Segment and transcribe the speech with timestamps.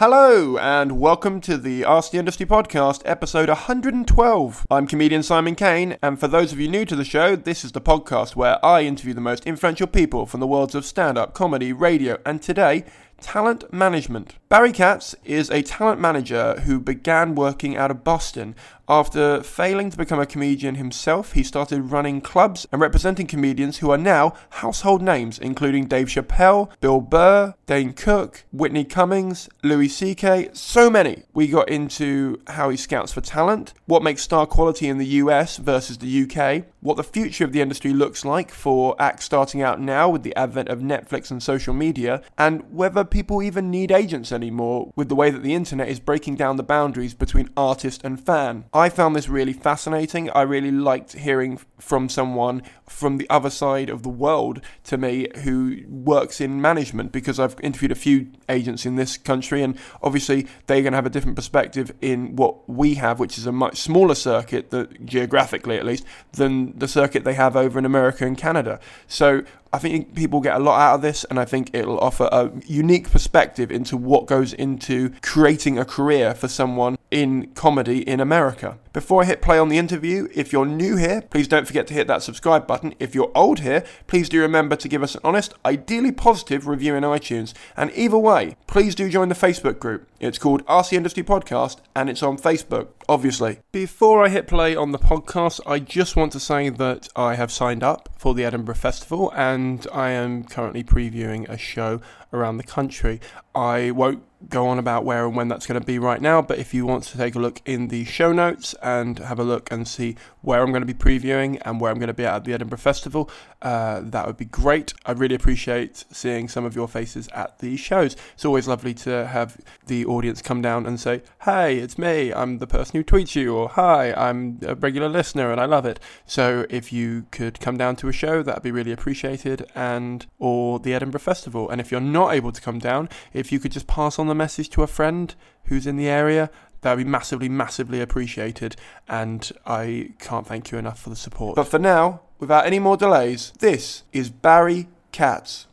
[0.00, 4.66] Hello, and welcome to the Ask the Industry Podcast, episode 112.
[4.70, 7.72] I'm comedian Simon Kane, and for those of you new to the show, this is
[7.72, 11.34] the podcast where I interview the most influential people from the worlds of stand up,
[11.34, 12.86] comedy, radio, and today,
[13.20, 14.36] talent management.
[14.48, 18.54] Barry Katz is a talent manager who began working out of Boston.
[18.90, 23.92] After failing to become a comedian himself, he started running clubs and representing comedians who
[23.92, 30.48] are now household names, including Dave Chappelle, Bill Burr, Dane Cook, Whitney Cummings, Louis C.K.,
[30.54, 31.22] so many.
[31.32, 35.58] We got into how he scouts for talent, what makes star quality in the US
[35.58, 39.80] versus the UK, what the future of the industry looks like for acts starting out
[39.80, 44.32] now with the advent of Netflix and social media, and whether people even need agents
[44.32, 48.18] anymore with the way that the internet is breaking down the boundaries between artist and
[48.18, 48.64] fan.
[48.80, 50.30] I found this really fascinating.
[50.30, 55.28] I really liked hearing from someone from the other side of the world to me
[55.42, 60.46] who works in management because I've interviewed a few agents in this country and obviously
[60.66, 63.78] they're going to have a different perspective in what we have, which is a much
[63.78, 68.36] smaller circuit, that geographically at least, than the circuit they have over in America and
[68.36, 68.80] Canada.
[69.06, 72.28] So I think people get a lot out of this, and I think it'll offer
[72.32, 78.18] a unique perspective into what goes into creating a career for someone in comedy in
[78.18, 78.78] America.
[78.92, 81.94] Before I hit play on the interview, if you're new here, please don't forget to
[81.94, 82.79] hit that subscribe button.
[82.98, 86.94] If you're old here, please do remember to give us an honest, ideally positive review
[86.94, 87.54] in iTunes.
[87.76, 90.09] And either way, please do join the Facebook group.
[90.20, 93.60] It's called Ask the Industry Podcast, and it's on Facebook, obviously.
[93.72, 97.50] Before I hit play on the podcast, I just want to say that I have
[97.50, 102.02] signed up for the Edinburgh Festival and I am currently previewing a show
[102.34, 103.18] around the country.
[103.54, 106.58] I won't go on about where and when that's going to be right now, but
[106.58, 109.70] if you want to take a look in the show notes and have a look
[109.70, 112.44] and see where I'm going to be previewing and where I'm going to be at
[112.44, 113.30] the Edinburgh Festival,
[113.62, 114.94] uh, that would be great.
[115.04, 118.16] I really appreciate seeing some of your faces at the shows.
[118.34, 122.58] It's always lovely to have the audience come down and say, Hey, it's me, I'm
[122.58, 126.00] the person who tweets you, or Hi, I'm a regular listener and I love it.
[126.26, 130.78] So if you could come down to a show, that'd be really appreciated, and or
[130.78, 131.70] the Edinburgh Festival.
[131.70, 134.34] And if you're not able to come down, if you could just pass on the
[134.34, 135.34] message to a friend
[135.64, 136.50] who's in the area,
[136.82, 138.76] that would be massively, massively appreciated.
[139.08, 141.56] And I can't thank you enough for the support.
[141.56, 145.66] But for now, without any more delays, this is Barry Katz.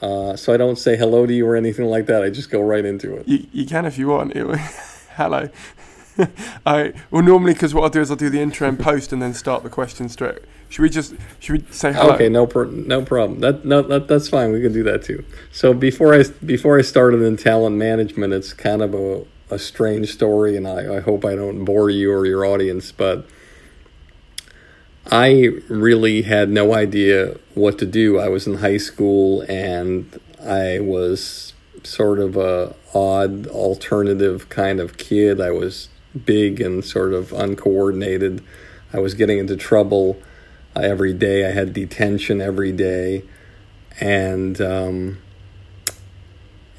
[0.00, 2.22] Uh, so I don't say hello to you or anything like that.
[2.22, 3.26] I just go right into it.
[3.26, 4.36] You, you can if you want.
[5.16, 5.48] Hello.
[6.66, 9.20] I well normally because what I'll do is I'll do the intro and post and
[9.20, 10.38] then start the question straight.
[10.68, 12.14] Should we just should we say hello?
[12.14, 13.40] Okay, no, no problem.
[13.40, 14.52] That, no, that that's fine.
[14.52, 15.24] We can do that too.
[15.52, 20.12] So before I before I started in talent management, it's kind of a, a strange
[20.12, 23.26] story, and I, I hope I don't bore you or your audience, but
[25.10, 28.18] I really had no idea what to do.
[28.18, 31.52] I was in high school, and I was
[31.84, 35.40] sort of a odd alternative kind of kid.
[35.40, 35.88] I was
[36.24, 38.42] big and sort of uncoordinated.
[38.92, 40.20] I was getting into trouble
[40.74, 41.46] uh, every day.
[41.46, 43.22] I had detention every day,
[44.00, 45.18] and um,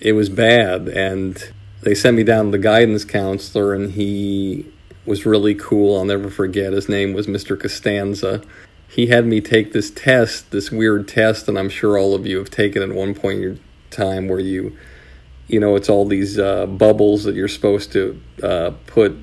[0.01, 0.89] it was bad.
[0.89, 1.41] And
[1.81, 4.65] they sent me down to the guidance counselor, and he
[5.07, 5.98] was really cool.
[5.98, 6.74] I'll never forget.
[6.74, 7.59] His name was Mr.
[7.59, 8.42] Costanza.
[8.89, 12.38] He had me take this test, this weird test, and I'm sure all of you
[12.38, 13.56] have taken at one point in your
[13.89, 14.77] time where you
[15.48, 19.15] you know, it's all these uh, bubbles that you're supposed to uh, put,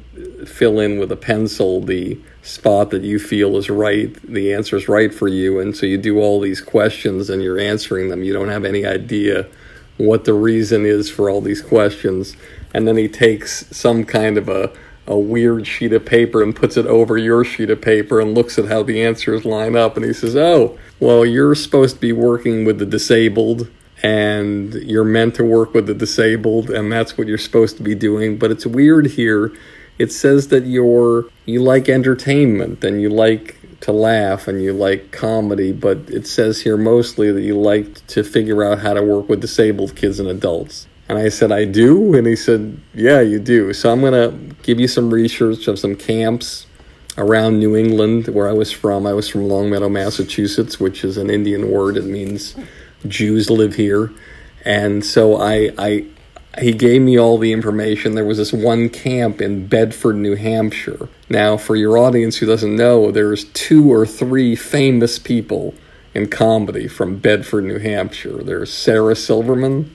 [0.47, 4.89] fill in with a pencil the spot that you feel is right, the answer is
[4.89, 5.61] right for you.
[5.61, 8.23] And so you do all these questions and you're answering them.
[8.23, 9.47] You don't have any idea
[9.99, 12.37] what the reason is for all these questions.
[12.73, 14.73] And then he takes some kind of a,
[15.07, 18.59] a weird sheet of paper and puts it over your sheet of paper and looks
[18.59, 19.97] at how the answers line up.
[19.97, 23.69] And he says, Oh, well, you're supposed to be working with the disabled
[24.03, 27.95] and you're meant to work with the disabled and that's what you're supposed to be
[27.95, 28.39] doing.
[28.39, 29.53] But it's weird here.
[29.99, 35.13] It says that you're you like entertainment and you like to laugh and you like
[35.13, 39.29] comedy, but it says here mostly that you like to figure out how to work
[39.29, 40.87] with disabled kids and adults.
[41.15, 42.15] And I said, I do?
[42.15, 43.73] And he said, Yeah, you do.
[43.73, 46.67] So I'm going to give you some research of some camps
[47.17, 49.07] around New England, where I was from.
[49.07, 51.97] I was from Longmeadow, Massachusetts, which is an Indian word.
[51.97, 52.57] It means
[53.07, 54.13] Jews live here.
[54.65, 56.07] And so I, I
[56.61, 58.15] he gave me all the information.
[58.15, 61.09] There was this one camp in Bedford, New Hampshire.
[61.29, 65.75] Now, for your audience who doesn't know, there's two or three famous people
[66.15, 68.43] in comedy from Bedford, New Hampshire.
[68.43, 69.95] There's Sarah Silverman,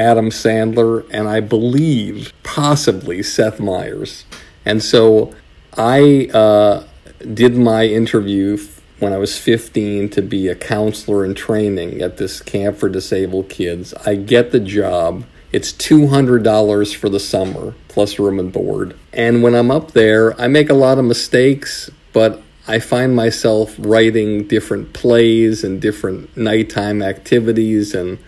[0.00, 4.24] Adam Sandler, and I believe possibly Seth Meyers.
[4.64, 5.34] And so
[5.76, 6.86] I uh,
[7.34, 8.56] did my interview
[8.98, 13.50] when I was 15 to be a counselor in training at this camp for disabled
[13.50, 13.92] kids.
[14.06, 15.24] I get the job.
[15.52, 18.96] It's $200 for the summer, plus room and board.
[19.12, 23.74] And when I'm up there, I make a lot of mistakes, but I find myself
[23.78, 28.18] writing different plays and different nighttime activities and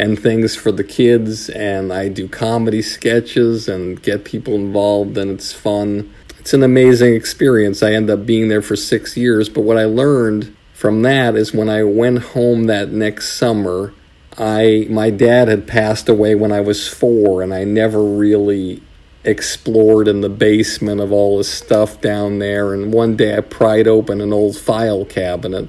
[0.00, 5.30] and things for the kids and I do comedy sketches and get people involved and
[5.30, 6.10] it's fun.
[6.38, 7.82] It's an amazing experience.
[7.82, 11.52] I end up being there for 6 years, but what I learned from that is
[11.52, 13.92] when I went home that next summer,
[14.38, 18.82] I my dad had passed away when I was 4 and I never really
[19.22, 23.86] explored in the basement of all his stuff down there and one day I pried
[23.86, 25.68] open an old file cabinet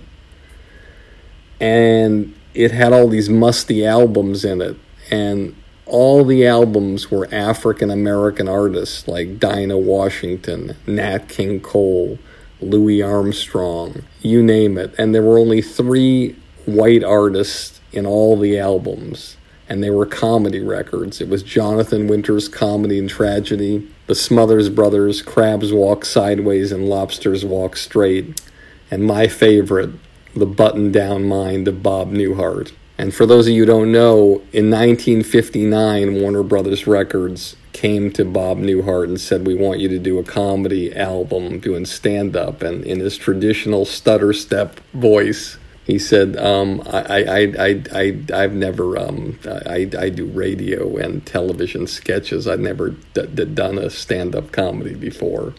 [1.60, 4.78] and it had all these musty albums in it,
[5.10, 5.56] and
[5.86, 12.18] all the albums were African American artists like Dinah Washington, Nat King Cole,
[12.62, 14.94] Louis Armstrong, you name it.
[14.98, 19.36] And there were only three white artists in all the albums,
[19.68, 21.20] and they were comedy records.
[21.20, 27.44] It was Jonathan Winters' Comedy and Tragedy, the Smothers Brothers' Crabs Walk Sideways and Lobsters
[27.44, 28.42] Walk Straight,
[28.90, 29.92] and my favorite,
[30.36, 32.72] the button down mind of Bob Newhart.
[32.98, 38.24] And for those of you who don't know, in 1959, Warner Brothers Records came to
[38.24, 42.62] Bob Newhart and said, We want you to do a comedy album doing stand up.
[42.62, 48.54] And in his traditional stutter step voice, he said, um, I, I, I, I, I've
[48.54, 52.48] never, um, I, I do radio and television sketches.
[52.48, 55.56] I've never d- d- done a stand up comedy before.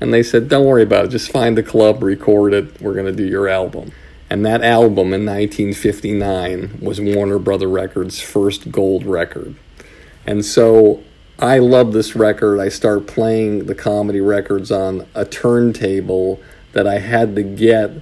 [0.00, 1.08] And they said, Don't worry about it.
[1.08, 2.80] Just find the club, record it.
[2.80, 3.92] We're going to do your album.
[4.30, 9.54] And that album in 1959 was Warner Brother Records' first gold record.
[10.26, 11.02] And so
[11.38, 12.58] I love this record.
[12.58, 16.40] I start playing the comedy records on a turntable
[16.72, 17.92] that I had to get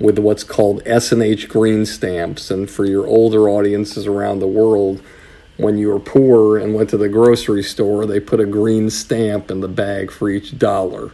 [0.00, 2.50] with what's called S&H green stamps.
[2.50, 5.02] And for your older audiences around the world,
[5.56, 9.50] when you were poor and went to the grocery store, they put a green stamp
[9.50, 11.12] in the bag for each dollar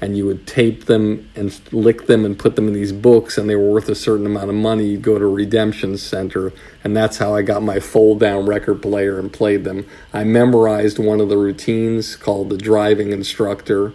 [0.00, 3.48] and you would tape them and lick them and put them in these books and
[3.48, 6.52] they were worth a certain amount of money you'd go to a redemption center
[6.84, 9.86] and that's how i got my fold down record player and played them.
[10.12, 13.92] I memorized one of the routines called the driving instructor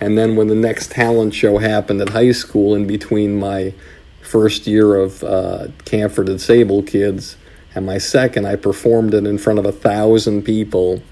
[0.00, 3.74] and then when the next talent show happened at high school in between my
[4.20, 7.36] first year of uh, camp for disabled kids
[7.74, 11.02] and my second i performed it in front of a thousand people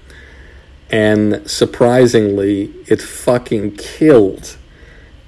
[0.89, 4.57] and surprisingly, it fucking killed.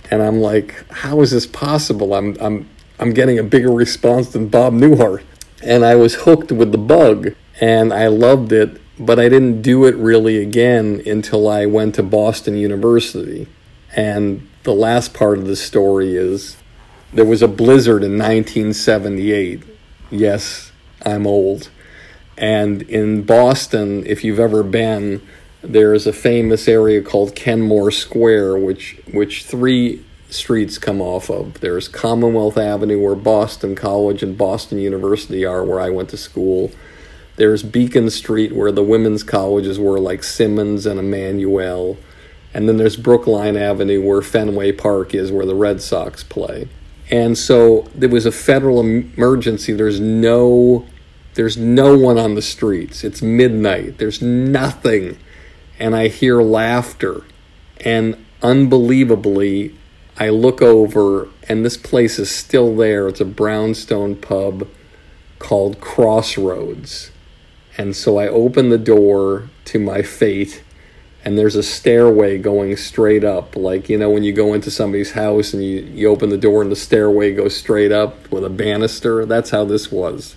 [0.09, 2.13] And I'm like, how is this possible?
[2.13, 5.23] I'm I'm I'm getting a bigger response than Bob Newhart.
[5.61, 9.85] And I was hooked with the bug and I loved it, but I didn't do
[9.85, 13.47] it really again until I went to Boston University.
[13.95, 16.57] And the last part of the story is
[17.13, 19.63] there was a blizzard in 1978.
[20.11, 20.71] Yes,
[21.05, 21.69] I'm old.
[22.37, 25.21] And in Boston, if you've ever been,
[25.61, 31.59] there is a famous area called Kenmore Square, which which three streets come off of.
[31.59, 36.71] There's Commonwealth Avenue, where Boston College and Boston University are, where I went to school.
[37.35, 41.97] There's Beacon Street, where the women's colleges were, like Simmons and Emmanuel.
[42.53, 46.67] And then there's Brookline Avenue, where Fenway Park is, where the Red Sox play.
[47.09, 49.73] And so there was a federal emergency.
[49.73, 50.85] There's no,
[51.35, 53.03] there's no one on the streets.
[53.03, 53.97] It's midnight.
[53.97, 55.17] There's nothing
[55.79, 57.23] and I hear laughter.
[57.83, 59.75] And unbelievably,
[60.17, 63.07] I look over, and this place is still there.
[63.07, 64.67] It's a brownstone pub.
[65.39, 67.11] called Crossroads.
[67.77, 70.63] And so I open the door to my fate,
[71.23, 73.55] and there's a stairway going straight up.
[73.55, 76.61] Like, you know, when you go into somebody's house and you, you open the door
[76.61, 80.35] and the stairway goes straight up with a banister, that's how this was.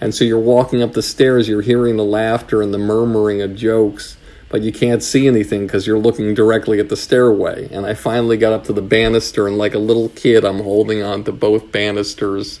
[0.00, 3.56] And so you're walking up the stairs, you're hearing the laughter and the murmuring of
[3.56, 4.18] jokes,
[4.54, 7.68] but you can't see anything because you're looking directly at the stairway.
[7.72, 11.02] And I finally got up to the banister, and like a little kid, I'm holding
[11.02, 12.60] on to both banisters.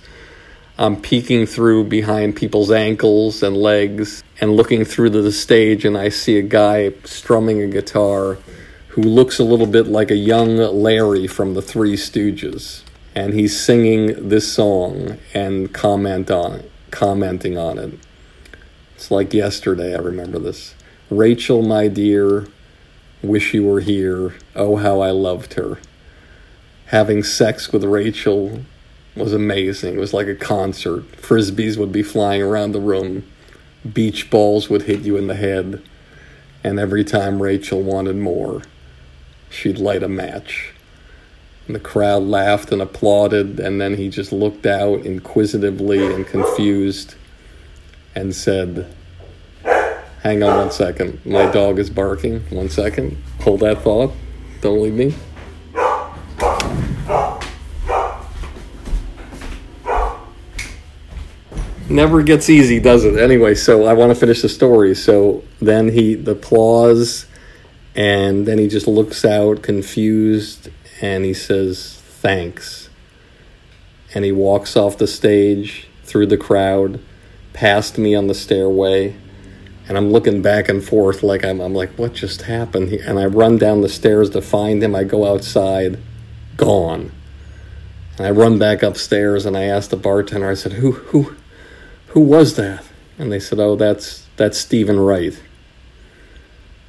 [0.76, 5.96] I'm peeking through behind people's ankles and legs and looking through to the stage, and
[5.96, 8.38] I see a guy strumming a guitar
[8.88, 12.82] who looks a little bit like a young Larry from the Three Stooges.
[13.14, 17.92] And he's singing this song and comment on it commenting on it.
[18.94, 20.73] It's like yesterday, I remember this.
[21.10, 22.46] Rachel, my dear,
[23.22, 24.34] wish you were here.
[24.56, 25.78] Oh, how I loved her.
[26.86, 28.60] Having sex with Rachel
[29.14, 29.94] was amazing.
[29.94, 31.04] It was like a concert.
[31.12, 33.24] Frisbees would be flying around the room,
[33.92, 35.82] beach balls would hit you in the head,
[36.62, 38.62] and every time Rachel wanted more,
[39.50, 40.72] she'd light a match.
[41.66, 47.14] And the crowd laughed and applauded, and then he just looked out inquisitively and confused
[48.14, 48.94] and said,
[50.24, 51.20] Hang on one second.
[51.26, 52.40] My dog is barking.
[52.48, 53.22] One second.
[53.42, 54.10] Hold that thought.
[54.62, 55.14] Don't leave me.
[61.90, 63.18] Never gets easy, does it?
[63.18, 64.94] Anyway, so I want to finish the story.
[64.94, 67.26] So then he, the applause,
[67.94, 70.70] and then he just looks out confused
[71.02, 72.88] and he says, Thanks.
[74.14, 76.98] And he walks off the stage through the crowd,
[77.52, 79.16] past me on the stairway.
[79.86, 82.92] And I'm looking back and forth like I'm, I'm like, what just happened?
[82.92, 84.94] And I run down the stairs to find him.
[84.94, 85.98] I go outside,
[86.56, 87.12] gone.
[88.16, 91.34] And I run back upstairs and I ask the bartender, I said, Who who
[92.08, 92.84] who was that?
[93.18, 95.40] And they said, Oh, that's that's Steven Wright.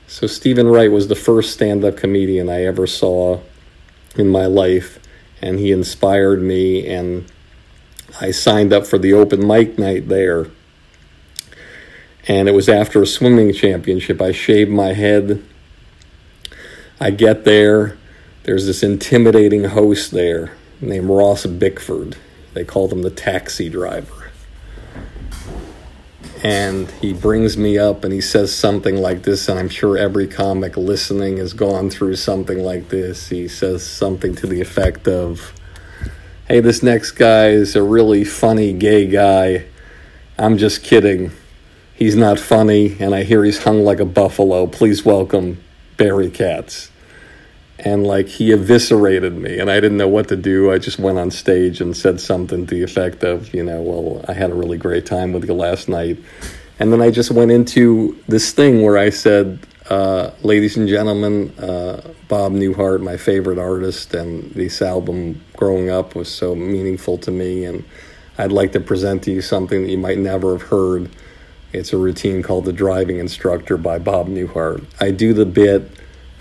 [0.07, 3.39] So Steven Wright was the first stand-up comedian I ever saw
[4.15, 4.99] in my life,
[5.41, 7.25] and he inspired me, and
[8.21, 10.47] I signed up for the open mic night there.
[12.27, 14.22] And it was after a swimming championship.
[14.22, 15.44] I shaved my head.
[17.00, 17.98] I get there.
[18.44, 22.17] There's this intimidating host there named Ross Bickford.
[22.53, 24.25] They called him the taxi driver
[26.46, 30.27] and he brings me up and he says something like this and i'm sure every
[30.27, 35.53] comic listening has gone through something like this he says something to the effect of
[36.48, 39.65] hey this next guy is a really funny gay guy
[40.38, 41.32] i'm just kidding
[41.95, 44.67] he's not funny and i hear he's hung like a buffalo.
[44.67, 45.61] Please welcome
[45.97, 46.91] barry katz.
[47.79, 50.71] And like he eviscerated me and i didn't know what to do.
[50.71, 54.25] I just went on stage and said something to the effect of you know well
[54.27, 56.17] i had a really great time with you last night.
[56.79, 59.59] And then i just went into this thing where i said
[59.89, 66.15] uh, ladies and gentlemen uh, bob newhart my favorite artist and this album growing up
[66.15, 67.85] was so meaningful to me and
[68.39, 71.07] i'd like to present to you something that you might never have heard
[71.75, 75.91] it's a routine called the driving instructor by bob newhart i do the bit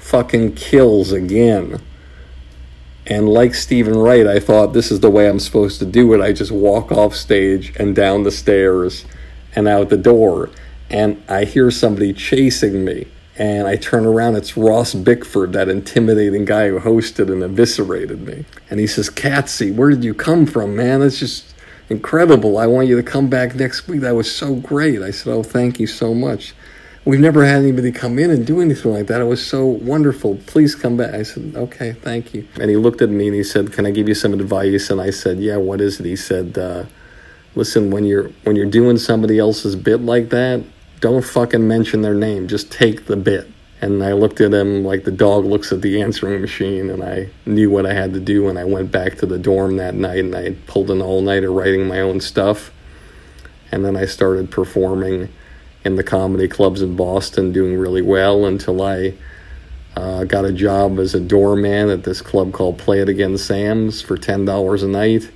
[0.04, 1.80] fucking kills again.
[3.06, 6.20] And like Steven Wright, I thought this is the way I'm supposed to do it.
[6.20, 9.06] I just walk off stage and down the stairs
[9.56, 10.50] and out the door.
[10.90, 13.06] And I hear somebody chasing me.
[13.36, 18.44] And I turn around, it's Ross Bickford, that intimidating guy who hosted and eviscerated me.
[18.68, 21.00] And he says, Katsy, where did you come from, man?
[21.00, 21.53] It's just
[21.88, 22.58] incredible.
[22.58, 24.00] I want you to come back next week.
[24.00, 25.02] That was so great.
[25.02, 26.54] I said, Oh, thank you so much.
[27.06, 29.20] We've never had anybody come in and do anything like that.
[29.20, 30.38] It was so wonderful.
[30.46, 31.12] Please come back.
[31.12, 32.48] I said, okay, thank you.
[32.58, 34.88] And he looked at me and he said, can I give you some advice?
[34.88, 36.06] And I said, yeah, what is it?
[36.06, 36.84] He said, uh,
[37.54, 40.64] listen, when you're when you're doing somebody else's bit like that,
[41.00, 42.48] don't fucking mention their name.
[42.48, 43.50] Just take the bit.
[43.84, 47.28] And I looked at him like the dog looks at the answering machine, and I
[47.44, 48.48] knew what I had to do.
[48.48, 51.52] And I went back to the dorm that night, and I pulled an all nighter
[51.52, 52.72] writing my own stuff.
[53.70, 55.28] And then I started performing
[55.84, 59.12] in the comedy clubs in Boston, doing really well until I
[59.96, 64.00] uh, got a job as a doorman at this club called Play It Again Sam's
[64.00, 65.30] for ten dollars a night,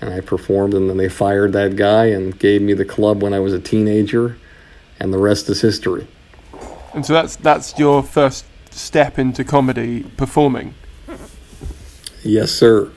[0.00, 0.74] and I performed.
[0.74, 3.60] And then they fired that guy and gave me the club when I was a
[3.60, 4.36] teenager,
[4.98, 6.08] and the rest is history.
[6.94, 10.74] And so that's that's your first step into comedy, performing.
[12.22, 12.90] Yes, sir.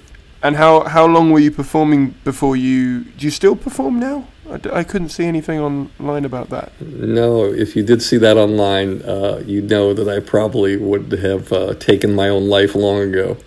[0.43, 3.03] And how how long were you performing before you?
[3.03, 4.27] Do you still perform now?
[4.49, 6.71] I d- I couldn't see anything online about that.
[6.81, 11.53] No, if you did see that online, uh, you'd know that I probably would have
[11.53, 13.37] uh, taken my own life long ago.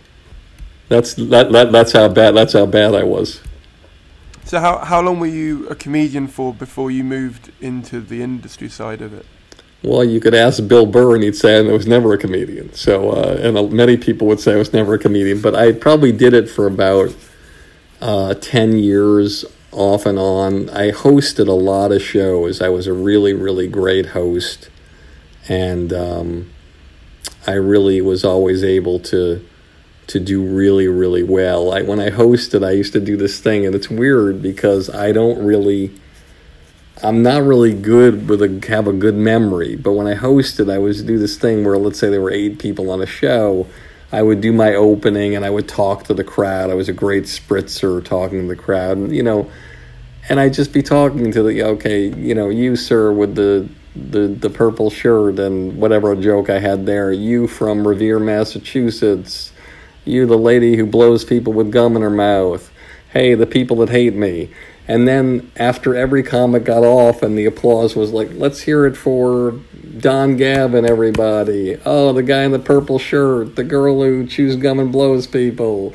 [0.88, 3.40] That's that, that that's how bad that's how bad I was.
[4.44, 8.68] So how how long were you a comedian for before you moved into the industry
[8.68, 9.26] side of it?
[9.84, 12.72] Well, you could ask Bill Burr, and he'd say I was never a comedian.
[12.72, 15.72] So, uh, and uh, many people would say I was never a comedian, but I
[15.72, 17.14] probably did it for about
[18.00, 20.70] uh, ten years, off and on.
[20.70, 22.62] I hosted a lot of shows.
[22.62, 24.70] I was a really, really great host,
[25.48, 26.50] and um,
[27.46, 29.44] I really was always able to
[30.06, 31.72] to do really, really well.
[31.72, 35.12] I, when I hosted, I used to do this thing, and it's weird because I
[35.12, 35.92] don't really,
[37.04, 39.76] I'm not really good with a have a good memory.
[39.76, 42.58] But when I hosted, I was do this thing where, let's say there were eight
[42.58, 43.66] people on a show,
[44.10, 46.70] I would do my opening and I would talk to the crowd.
[46.70, 49.50] I was a great spritzer talking to the crowd, and, you know,
[50.28, 54.26] and I'd just be talking to the okay, you know, you sir with the the
[54.28, 57.12] the purple shirt and whatever joke I had there.
[57.12, 59.52] You from Revere, Massachusetts
[60.04, 62.70] you, the lady who blows people with gum in her mouth.
[63.10, 64.50] Hey, the people that hate me.
[64.86, 68.96] And then after every comic got off and the applause was like, let's hear it
[68.96, 69.52] for
[69.98, 71.78] Don Gavin, everybody.
[71.86, 75.94] Oh, the guy in the purple shirt, the girl who chews gum and blows people,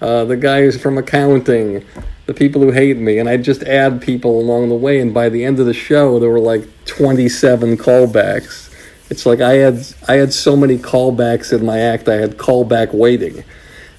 [0.00, 1.84] uh, the guy who's from accounting,
[2.26, 3.18] the people who hate me.
[3.18, 5.00] And I'd just add people along the way.
[5.00, 8.64] And by the end of the show, there were like 27 callbacks
[9.10, 12.08] it's like I had I had so many callbacks in my act.
[12.08, 13.44] I had callback waiting,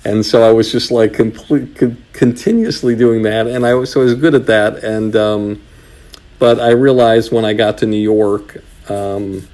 [0.06, 1.76] and so I was just like complete,
[2.14, 4.84] continuously doing that, and I was so I was good at that.
[4.84, 5.62] And um,
[6.38, 9.48] but I realized when I got to New York, um,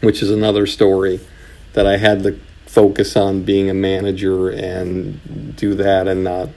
[0.00, 1.20] which is another story,
[1.72, 6.50] that I had to focus on being a manager and do that and not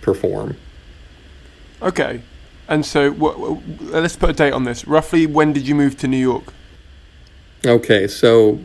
[0.00, 0.56] perform.
[1.82, 2.22] Okay,
[2.66, 3.10] and so
[3.80, 4.86] let's put a date on this.
[4.86, 6.54] Roughly, when did you move to New York?
[7.66, 8.60] Okay, so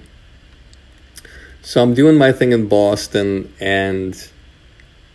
[1.69, 4.15] so I'm doing my thing in Boston and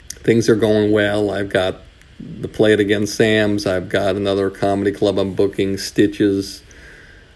[0.07, 1.33] things are going well.
[1.33, 1.81] I've got
[2.21, 3.67] the play it again Sam's.
[3.67, 6.63] I've got another comedy club I'm booking, Stitches,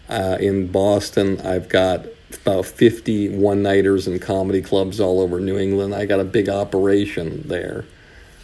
[0.08, 1.40] uh, in Boston.
[1.40, 5.96] I've got about 50 one nighters and comedy clubs all over New England.
[5.96, 7.86] I got a big operation there.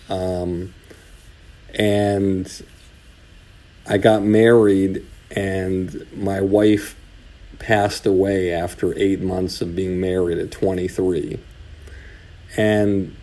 [0.08, 0.74] Um,
[1.72, 2.50] and
[3.86, 6.96] I got married, and my wife
[7.64, 11.40] passed away after eight months of being married at 23.
[12.58, 13.16] And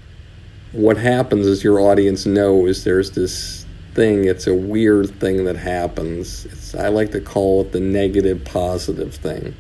[0.72, 6.46] what happens is your audience knows there's this thing, it's a weird thing that happens.
[6.46, 9.54] It's, I like to call it the negative positive thing.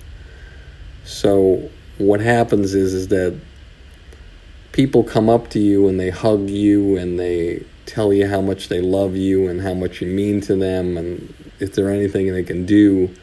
[1.03, 3.39] So what happens is is that
[4.71, 8.67] people come up to you and they hug you and they tell you how much
[8.69, 12.41] they love you and how much you mean to them and if there anything they
[12.43, 13.13] can do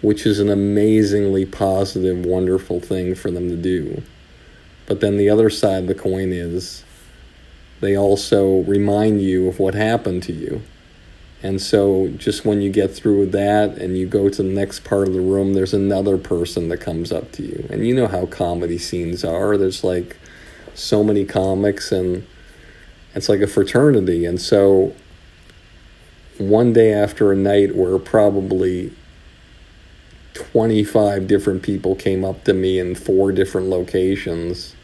[0.00, 4.02] which is an amazingly positive, wonderful thing for them to do.
[4.86, 6.84] But then the other side of the coin is
[7.80, 10.62] they also remind you of what happened to you.
[11.42, 14.82] And so, just when you get through with that and you go to the next
[14.82, 17.64] part of the room, there's another person that comes up to you.
[17.70, 19.56] And you know how comedy scenes are.
[19.56, 20.16] There's like
[20.74, 22.26] so many comics, and
[23.14, 24.24] it's like a fraternity.
[24.24, 24.96] And so,
[26.38, 28.92] one day after a night where probably
[30.34, 34.74] 25 different people came up to me in four different locations,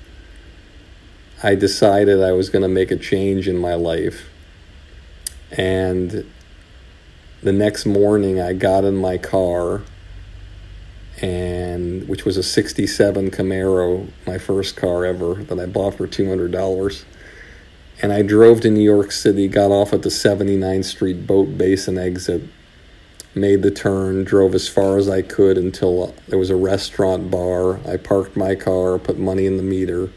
[1.43, 4.31] I decided I was going to make a change in my life.
[5.51, 6.25] And
[7.43, 9.83] the next morning, I got in my car,
[11.21, 17.05] and which was a 67 Camaro, my first car ever that I bought for $200.
[18.03, 21.99] And I drove to New York City, got off at the 79th Street Boat Basin
[21.99, 22.43] exit,
[23.35, 27.81] made the turn, drove as far as I could until there was a restaurant bar.
[27.87, 30.11] I parked my car, put money in the meter,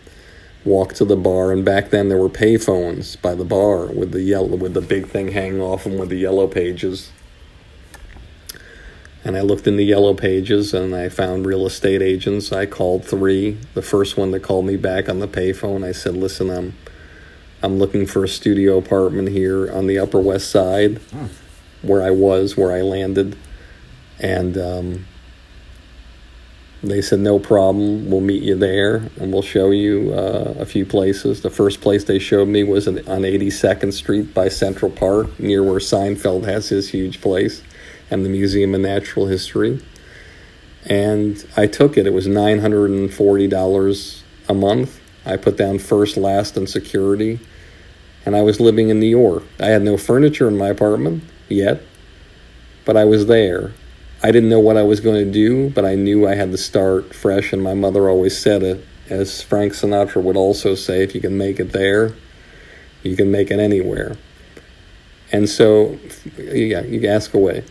[0.64, 4.22] walked to the bar, and back then there were payphones by the bar with the
[4.22, 7.12] yellow with the big thing hanging off them with the yellow pages.
[9.24, 12.54] And I looked in the yellow pages and I found real estate agents.
[12.54, 13.58] I called three.
[13.74, 16.76] The first one that called me back on the payphone, I said, "Listen, I'm
[17.62, 21.26] I'm looking for a studio apartment here on the Upper West Side." Hmm
[21.88, 23.38] where I was, where I landed,
[24.20, 25.06] and um,
[26.84, 28.10] they said no problem.
[28.10, 31.42] We'll meet you there, and we'll show you uh, a few places.
[31.42, 35.80] The first place they showed me was on 82nd Street by Central Park, near where
[35.80, 37.64] Seinfeld has his huge place,
[38.12, 39.82] and the Museum of Natural History.
[40.86, 42.08] And I took it.
[42.08, 45.02] It was nine hundred and forty dollars a month.
[45.26, 47.40] I put down first, last, and security,
[48.26, 49.44] and I was living in New York.
[49.60, 51.82] I had no furniture in my apartment yet,
[52.86, 53.74] but I was there.
[54.24, 56.58] I didn't know what I was going to do, but I knew I had to
[56.58, 58.86] start fresh, and my mother always said it.
[59.10, 62.14] As Frank Sinatra would also say, if you can make it there,
[63.04, 64.18] you can make it anywhere.
[65.32, 66.00] And so,
[66.38, 67.64] yeah, you ask away.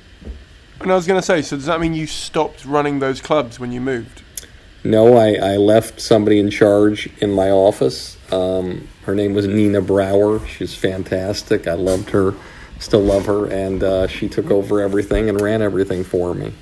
[0.80, 3.58] And I was going to say, so does that mean you stopped running those clubs
[3.58, 4.22] when you moved?
[4.84, 8.16] No, I, I left somebody in charge in my office.
[8.32, 10.46] Um, her name was Nina Brower.
[10.46, 11.66] She's fantastic.
[11.66, 12.34] I loved her,
[12.78, 16.52] still love her, and uh, she took over everything and ran everything for me.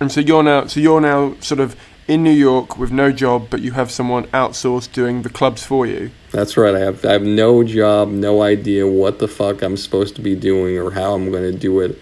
[0.00, 3.48] And so you're now, so you're now sort of in New York with no job,
[3.48, 6.10] but you have someone outsourced doing the clubs for you.
[6.32, 6.74] That's right.
[6.74, 10.34] I have I have no job, no idea what the fuck I'm supposed to be
[10.34, 11.98] doing or how I'm going to do it.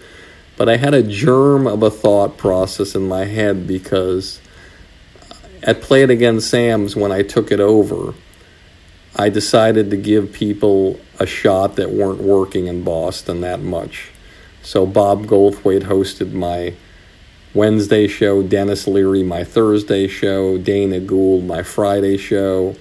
[0.57, 4.39] But I had a germ of a thought process in my head because
[5.63, 8.13] at Play It Again Sam's when I took it over,
[9.15, 14.09] I decided to give people a shot that weren't working in Boston that much.
[14.63, 16.73] So Bob Goldthwait hosted my
[17.53, 22.75] Wednesday show, Denis Leary my Thursday show, Dana Gould my Friday show.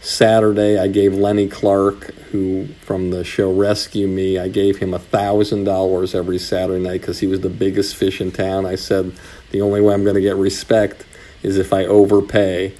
[0.00, 4.98] Saturday, I gave Lenny Clarke, who from the show Rescue Me, I gave him a
[4.98, 8.66] thousand dollars every Saturday night because he was the biggest fish in town.
[8.66, 9.12] I said
[9.50, 11.04] the only way I'm going to get respect
[11.42, 12.74] is if I overpay,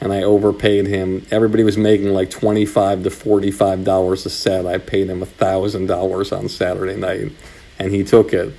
[0.00, 1.26] and I overpaid him.
[1.30, 4.66] Everybody was making like twenty-five to forty-five dollars a set.
[4.66, 7.32] I paid him a thousand dollars on Saturday night,
[7.78, 8.52] and he took it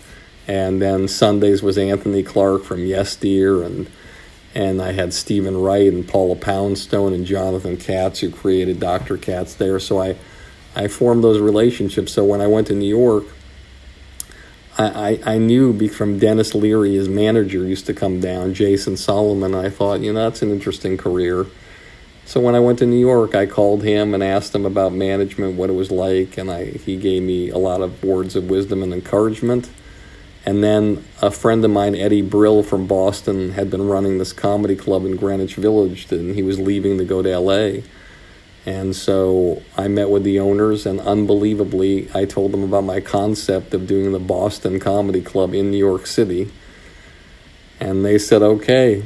[0.47, 3.89] and then Sundays was Anthony Clark from Yes Dear, and
[4.53, 9.17] and I had Steven Wright and Paula Poundstone and Jonathan Katz who created Dr.
[9.17, 9.79] Katz there.
[9.79, 10.17] So I
[10.75, 12.11] I formed those relationships.
[12.11, 13.23] So when I went to New York,
[14.77, 19.53] I, I, knew from Denis Leary, his manager used to come down, Jason Solomon.
[19.53, 21.45] I thought, you know, that's an interesting career.
[22.25, 25.57] So when I went to New York, I called him and asked him about management,
[25.57, 28.81] what it was like, and I he gave me a lot of words of wisdom
[28.81, 29.69] and encouragement.
[30.45, 34.75] And then a friend of mine, Eddie Brill from Boston, had been running this comedy
[34.75, 37.81] club in Greenwich Village, and he was leaving to go to LA.
[38.65, 43.73] And so I met with the owners, and unbelievably, I told them about my concept
[43.73, 46.51] of doing the Boston Comedy Club in New York City.
[47.79, 49.03] And they said, okay,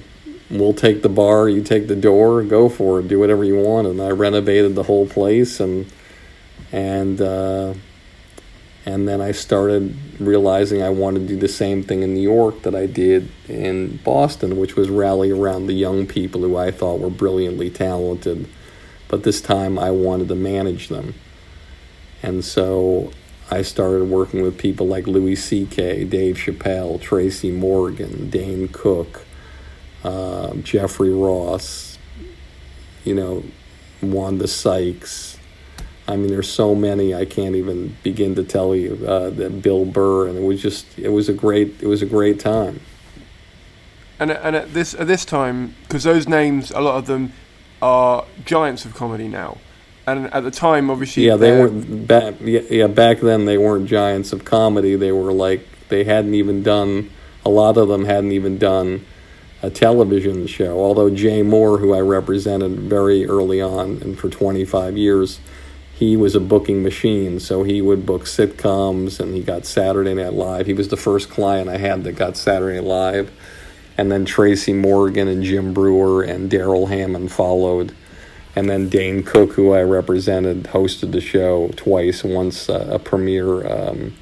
[0.49, 3.87] we'll take the bar, you take the door, go for it, do whatever you want.
[3.87, 5.89] And I renovated the whole place, and
[6.73, 7.73] and uh,
[8.85, 12.61] and then I started realizing I wanted to do the same thing in New York
[12.63, 16.99] that I did in Boston, which was rally around the young people who I thought
[16.99, 18.47] were brilliantly talented.
[19.15, 21.13] But this time I wanted to manage them.
[22.21, 23.13] And so
[23.49, 29.23] I started working with people like Louis C.K., Dave Chappelle, Tracy Morgan, Dane Cook,
[30.03, 31.97] uh, Jeffrey Ross,
[33.05, 33.45] you know,
[34.01, 35.37] Wanda Sykes,
[36.09, 39.01] I mean, there's so many I can't even begin to tell you.
[39.07, 42.05] Uh, that Bill Burr, and it was just it was a great it was a
[42.05, 42.81] great time.
[44.19, 47.31] And and at this at this time, because those names, a lot of them
[47.85, 49.57] are giants of comedy now,
[50.07, 52.35] and at the time, obviously, yeah, they weren't back.
[52.41, 54.95] Yeah, yeah, back then they weren't giants of comedy.
[54.95, 57.11] They were like they hadn't even done.
[57.45, 59.05] A lot of them hadn't even done
[59.61, 60.79] a television show.
[60.79, 65.39] Although Jay Mohr, who I represented very early on and for 25 years
[65.95, 70.33] he was a booking machine, so he would book sitcoms and he got Saturday Night
[70.33, 70.65] Live.
[70.65, 73.31] He was the first client I had that got Saturday Night Live.
[73.97, 77.95] And then Tracy Morgan and Jim Breuer and Darrell Hammond followed.
[78.55, 83.65] And then Dane Cook, who I represented, hosted the show twice, once uh, a premiere
[83.67, 84.13] um,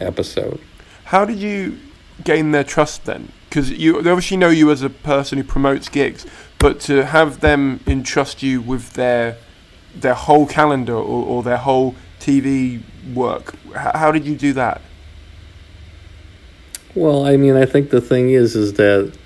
[0.00, 0.60] episode.
[1.04, 1.78] How did you
[2.24, 3.32] gain their trust then?
[3.48, 6.26] Because you they obviously know you as a person who promotes gigs,
[6.58, 9.38] but to have them entrust you with their
[9.94, 12.82] their whole calendar or, or their whole TV
[13.14, 13.54] work.
[13.68, 14.82] H- how did you do that?
[16.94, 19.16] Well, I mean, I think the thing is, is that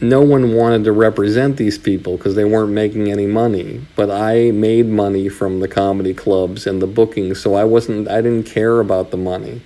[0.00, 3.80] no one wanted to represent these people because they weren't making any money.
[3.94, 8.08] But I made money from the comedy clubs and the bookings, so I wasn't.
[8.08, 9.62] I didn't care about the money.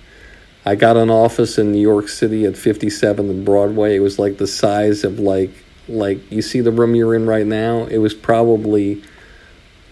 [0.65, 3.95] I got an office in New York City at 57th and Broadway.
[3.95, 5.51] It was like the size of like
[5.87, 9.01] like you see the room you're in right now, it was probably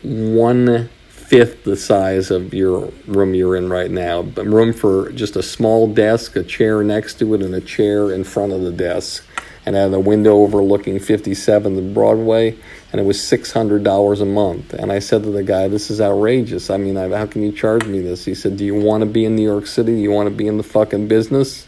[0.04, 0.90] one
[1.28, 4.22] fifth the size of your room you're in right now.
[4.22, 8.12] But room for just a small desk, a chair next to it, and a chair
[8.12, 9.26] in front of the desk.
[9.66, 12.56] And had a window overlooking 57th and Broadway,
[12.92, 14.74] and it was $600 a month.
[14.76, 16.70] And I said to the guy, This is outrageous.
[16.70, 18.26] I mean, how can you charge me this?
[18.26, 19.96] He said, Do you want to be in New York City?
[19.96, 21.68] Do you want to be in the fucking business?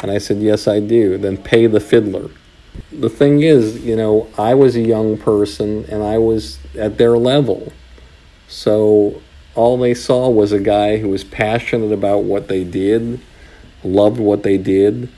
[0.00, 1.16] And I said, Yes, I do.
[1.16, 2.28] Then pay the fiddler
[2.92, 7.16] the thing is, you know, I was a young person and I was at their
[7.16, 7.72] level.
[8.48, 9.22] So
[9.54, 13.20] all they saw was a guy who was passionate about what they did,
[13.82, 15.08] loved what they did,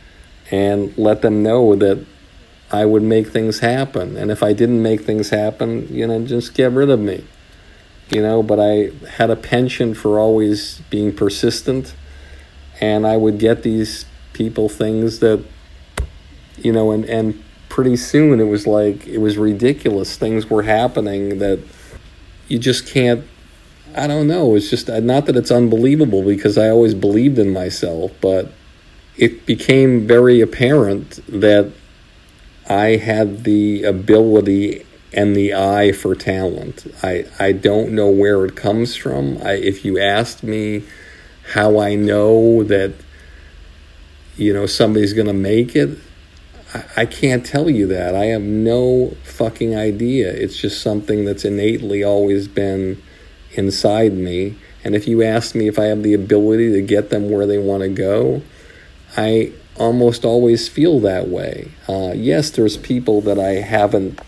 [0.51, 2.05] and let them know that
[2.71, 4.17] I would make things happen.
[4.17, 7.25] And if I didn't make things happen, you know, just get rid of me.
[8.11, 11.95] you know, but I had a penchant for always being persistent.
[12.81, 15.45] And I would get these people things that,
[16.57, 20.17] you know, and, and pretty soon it was like, it was ridiculous.
[20.17, 21.59] Things were happening that
[22.49, 23.25] you just can't,
[23.95, 24.55] I don't know.
[24.55, 28.53] It's just uh, not that it's unbelievable because I always believed in myself, but
[29.17, 31.73] it became very apparent that
[32.69, 36.87] I had the ability and the eye for talent.
[37.03, 39.39] I, I don't know where it comes from.
[39.43, 40.85] I, if you asked me
[41.53, 42.95] how I know that,
[44.37, 45.99] you know, somebody's going to make it,
[46.97, 48.15] I, can't tell you that.
[48.15, 50.31] I have no fucking idea.
[50.31, 53.03] It's just something that's innately always been
[53.53, 54.57] inside me.
[54.85, 57.59] And if you ask me if I have the ability to get them where they
[57.59, 58.43] want to go,
[59.17, 61.71] I almost always feel that way.
[61.89, 64.21] Uh, yes, there's people that I haven't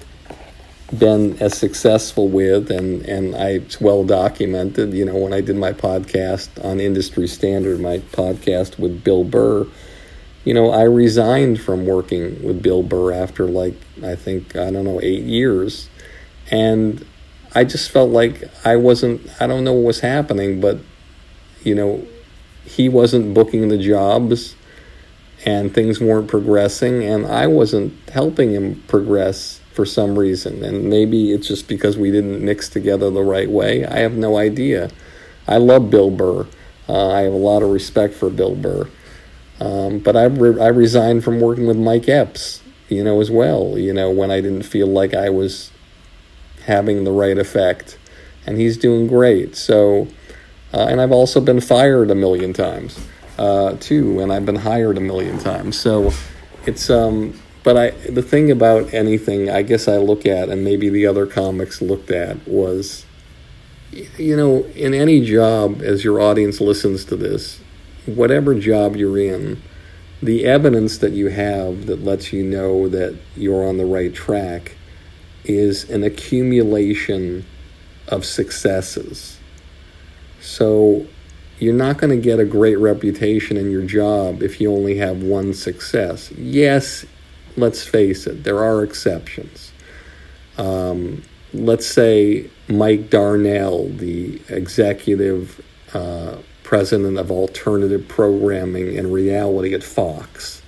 [0.96, 4.92] been as successful with, and and I, it's well documented.
[4.92, 9.66] You know, when I did my podcast on industry standard, my podcast with Bill Burr,
[10.44, 14.84] you know, I resigned from working with Bill Burr after like I think I don't
[14.84, 15.88] know eight years,
[16.50, 17.04] and
[17.54, 19.28] I just felt like I wasn't.
[19.40, 20.78] I don't know what was happening, but
[21.62, 22.06] you know,
[22.64, 24.56] he wasn't booking the jobs
[25.44, 30.62] and things weren't progressing and I wasn't helping him progress for some reason.
[30.62, 33.84] And maybe it's just because we didn't mix together the right way.
[33.84, 34.90] I have no idea.
[35.48, 36.46] I love Bill Burr.
[36.88, 38.88] Uh, I have a lot of respect for Bill Burr
[39.60, 43.78] um, but I, re- I resigned from working with Mike Epps you know as well
[43.78, 45.70] you know when I didn't feel like I was
[46.64, 47.98] having the right effect
[48.46, 50.08] and he's doing great so
[50.72, 52.98] uh, and I've also been fired a million times
[53.40, 55.78] uh, too, and I've been hired a million times.
[55.78, 56.12] So
[56.66, 60.88] it's um, but I the thing about anything I guess I look at, and maybe
[60.90, 63.04] the other comics looked at was,
[63.90, 67.60] you know, in any job, as your audience listens to this,
[68.06, 69.62] whatever job you're in,
[70.22, 74.76] the evidence that you have that lets you know that you're on the right track
[75.44, 77.44] is an accumulation
[78.08, 79.38] of successes.
[80.40, 81.06] So
[81.58, 85.22] you're not going to get a great reputation in your job if you only have
[85.22, 86.30] one success.
[86.32, 87.06] Yes,
[87.56, 89.72] let's face it, there are exceptions.
[90.58, 96.36] Um, let's say Mike Darnell, the executive uh,
[96.70, 100.62] president of alternative programming and reality at Fox.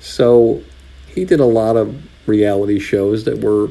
[0.00, 0.62] So
[1.06, 1.94] he did a lot of
[2.26, 3.68] reality shows that were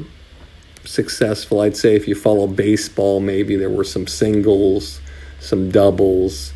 [0.84, 1.60] successful.
[1.60, 5.00] I'd say if you follow baseball, maybe there were some singles
[5.40, 6.52] some doubles.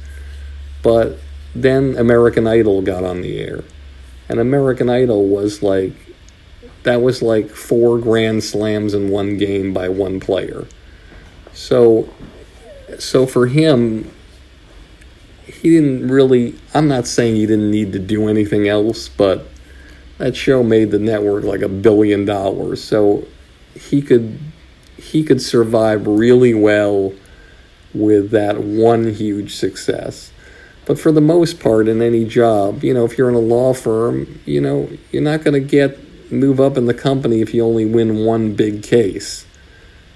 [0.83, 1.19] But
[1.57, 3.65] then American Idol got on the air.
[4.29, 5.93] And American Idol was like,
[6.85, 10.67] that was like four grand slams in one game by one player.
[11.53, 12.09] So,
[12.99, 14.11] so for him,
[15.65, 19.47] he didn't really, I'm not saying he didn't need to do anything else, but
[20.19, 22.85] that show made the network like a billion dollars.
[22.85, 23.27] So
[23.75, 24.39] he could,
[24.99, 27.15] he could survive really well
[27.95, 30.33] with that one huge success.
[30.85, 33.73] But for the most part, in any job, you know, if you're in a law
[33.73, 35.99] firm, you know, you're not going to get
[36.31, 39.47] move up in the company if you only win one big case.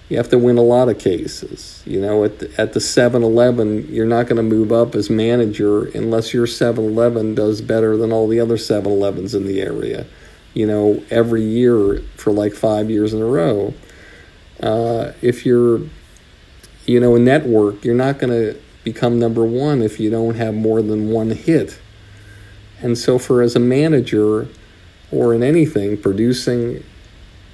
[0.09, 1.83] You have to win a lot of cases.
[1.87, 5.87] You know, at the, at the 7-Eleven, you're not going to move up as manager
[5.89, 10.07] unless your 7-Eleven does better than all the other 7-Elevens in the area.
[10.55, 13.75] You know, every year for like five years in a row.
[14.63, 15.83] Uh, if you're
[16.89, 20.55] you know, a network, you're not going to become number one if you don't have
[20.55, 21.79] more than one hit.
[22.81, 24.49] And so, for as a manager
[25.13, 26.83] or in anything, producing,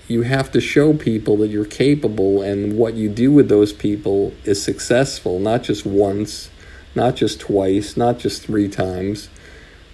[0.09, 4.35] you have to show people that you're capable and what you do with those people
[4.45, 6.51] is successful, not just once,
[6.95, 9.29] not just twice, not just three times.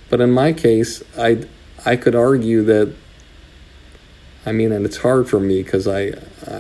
[0.09, 1.45] But in my case, I
[1.87, 2.93] I could argue that
[4.45, 6.13] I mean, and it's hard for me because I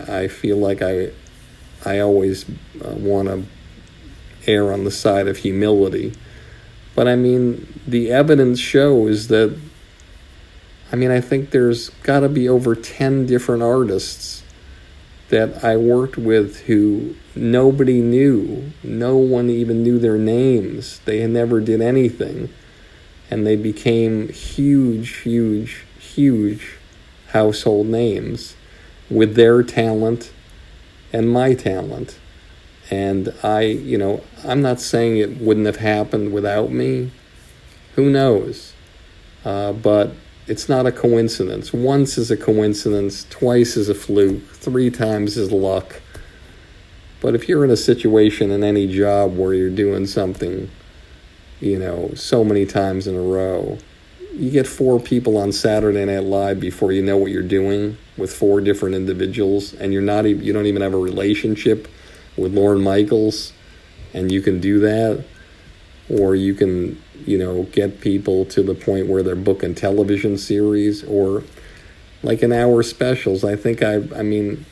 [0.08, 1.10] I feel like I
[1.84, 2.48] I always
[2.84, 3.44] uh, want to
[4.46, 6.12] err on the side of humility.
[6.94, 9.56] But I mean, the evidence shows that,
[10.92, 14.42] I mean, I think there's got to be over 10 different artists
[15.28, 18.72] that I worked with who nobody knew.
[18.82, 21.00] No one even knew their names.
[21.04, 22.48] They never did anything.
[23.30, 26.76] And they became huge, huge, huge
[27.28, 28.56] household names
[29.08, 30.32] with their talent
[31.12, 32.18] and my talent.
[32.90, 37.12] And I, you know, I'm not saying it wouldn't have happened without me.
[37.94, 38.72] Who knows?
[39.44, 40.12] Uh, but
[40.50, 41.72] it's not a coincidence.
[41.72, 46.02] Once is a coincidence, twice is a fluke, three times is luck.
[47.20, 50.68] But if you're in a situation in any job where you're doing something,
[51.60, 53.78] you know, so many times in a row,
[54.34, 58.34] you get four people on Saturday Night Live before you know what you're doing with
[58.34, 61.86] four different individuals, and you're not you don't even have a relationship
[62.36, 63.52] with Lorne Michaels,
[64.14, 65.24] and you can do that,
[66.08, 71.04] or you can, you know, get people to the point where they're booking television series
[71.04, 71.42] or
[72.22, 73.44] like an hour specials.
[73.44, 74.64] I think I, I mean,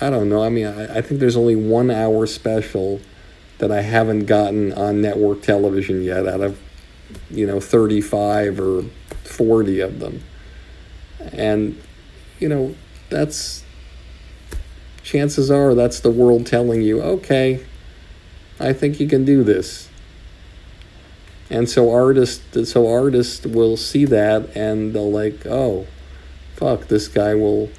[0.00, 0.42] I don't know.
[0.42, 3.00] I mean, I, I think there's only one hour special
[3.58, 6.60] that I haven't gotten on network television yet out of,
[7.30, 8.82] you know, 35 or
[9.24, 10.22] 40 of them.
[11.32, 11.80] And,
[12.38, 12.74] you know,
[13.10, 13.64] that's,
[15.02, 17.64] chances are that's the world telling you, okay,
[18.60, 19.87] I think you can do this.
[21.50, 25.86] And so artists, so artists will see that and they'll like, oh,
[26.56, 27.70] fuck, this guy will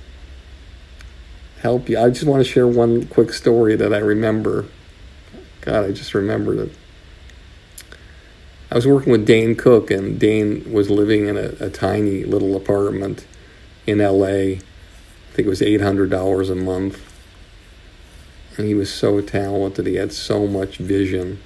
[1.62, 1.99] help you.
[1.99, 4.65] I just want to share one quick story that I remember.
[5.62, 6.71] God, I just remembered it.
[8.71, 12.55] I was working with Dane Cook, and Dane was living in a, a tiny little
[12.55, 13.25] apartment
[13.88, 14.25] in LA.
[14.25, 14.60] I
[15.34, 17.01] think it was $800 a month.
[18.58, 19.88] And he was so talented.
[19.88, 21.39] He had so much vision.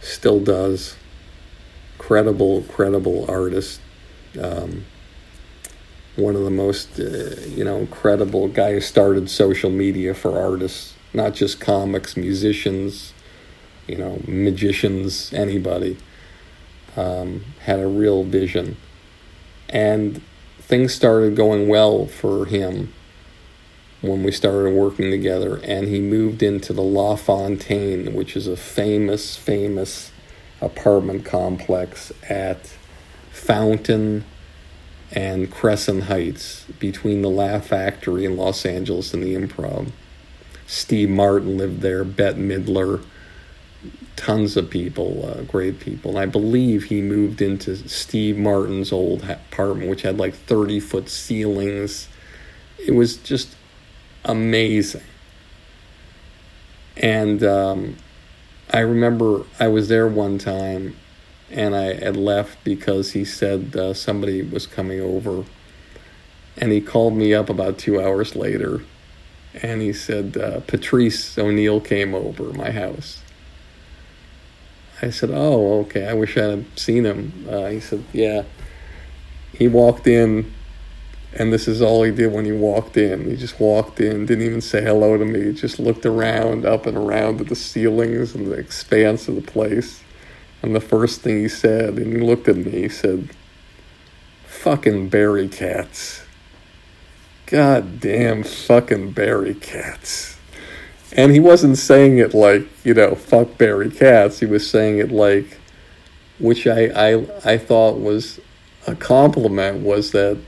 [0.00, 0.96] Still does.
[2.06, 3.80] Credible, credible artist.
[4.38, 4.84] Um,
[6.16, 10.92] one of the most, uh, you know, incredible guy who started social media for artists,
[11.14, 13.14] not just comics, musicians,
[13.86, 15.96] you know, magicians, anybody.
[16.94, 18.76] Um, had a real vision.
[19.70, 20.20] And
[20.58, 22.92] things started going well for him
[24.02, 25.58] when we started working together.
[25.64, 30.12] And he moved into the La Fontaine, which is a famous, famous
[30.64, 32.72] apartment complex at
[33.30, 34.24] Fountain
[35.12, 39.90] and Crescent Heights between the Laugh Factory in Los Angeles and the Improv.
[40.66, 43.04] Steve Martin lived there, Bette Midler,
[44.16, 46.12] tons of people, uh, great people.
[46.12, 51.08] And I believe he moved into Steve Martin's old apartment, which had like 30 foot
[51.08, 52.08] ceilings.
[52.84, 53.54] It was just
[54.24, 55.02] amazing.
[56.96, 57.96] And um,
[58.72, 60.96] I remember I was there one time
[61.50, 65.44] and I had left because he said uh, somebody was coming over.
[66.56, 68.80] And he called me up about two hours later,
[69.60, 73.22] and he said uh, Patrice O'Neal came over my house.
[75.02, 76.06] I said, "Oh, okay.
[76.06, 78.44] I wish I had seen him." Uh, he said, "Yeah."
[79.52, 80.53] He walked in,
[81.36, 83.28] and this is all he did when he walked in.
[83.28, 85.52] He just walked in, didn't even say hello to me.
[85.52, 90.02] Just looked around, up and around at the ceilings and the expanse of the place.
[90.62, 93.30] And the first thing he said, and he looked at me, he said,
[94.46, 96.24] fucking Barry Katz.
[97.46, 100.38] God damn fucking Barry Katz.
[101.16, 104.38] And he wasn't saying it like, you know, fuck Barry Katz.
[104.38, 105.58] He was saying it like,
[106.38, 108.40] which I, I, I thought was
[108.86, 110.38] a compliment, was that,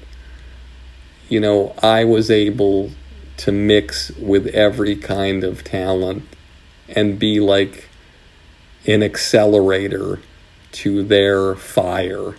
[1.28, 2.90] you know, I was able
[3.38, 6.24] to mix with every kind of talent
[6.88, 7.88] and be like
[8.86, 10.20] an accelerator
[10.72, 12.36] to their fire.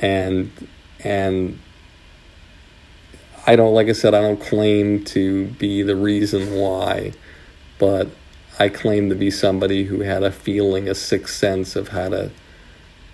[0.00, 0.68] And
[1.04, 1.58] and
[3.46, 7.12] I don't like I said I don't claim to be the reason why
[7.78, 8.08] but
[8.60, 12.30] I claim to be somebody who had a feeling a sixth sense of how to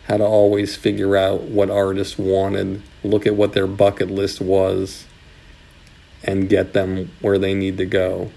[0.08, 5.06] how to always figure out what artists wanted look at what their bucket list was
[6.24, 8.30] and get them where they need to go.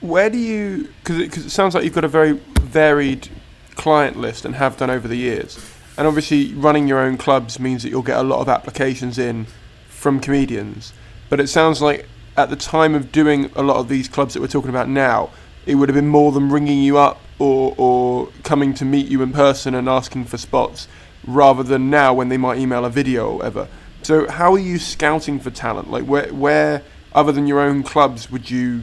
[0.00, 3.28] Where do you because it, it sounds like you've got a very varied
[3.74, 5.58] client list and have done over the years.
[5.96, 9.46] And obviously running your own clubs means that you'll get a lot of applications in
[9.88, 10.92] from comedians.
[11.28, 14.40] But it sounds like at the time of doing a lot of these clubs that
[14.40, 15.30] we're talking about now
[15.66, 19.22] it would have been more than ringing you up or, or coming to meet you
[19.22, 20.88] in person and asking for spots
[21.26, 23.68] rather than now when they might email a video or whatever
[24.02, 26.82] so how are you scouting for talent like where where
[27.12, 28.82] other than your own clubs would you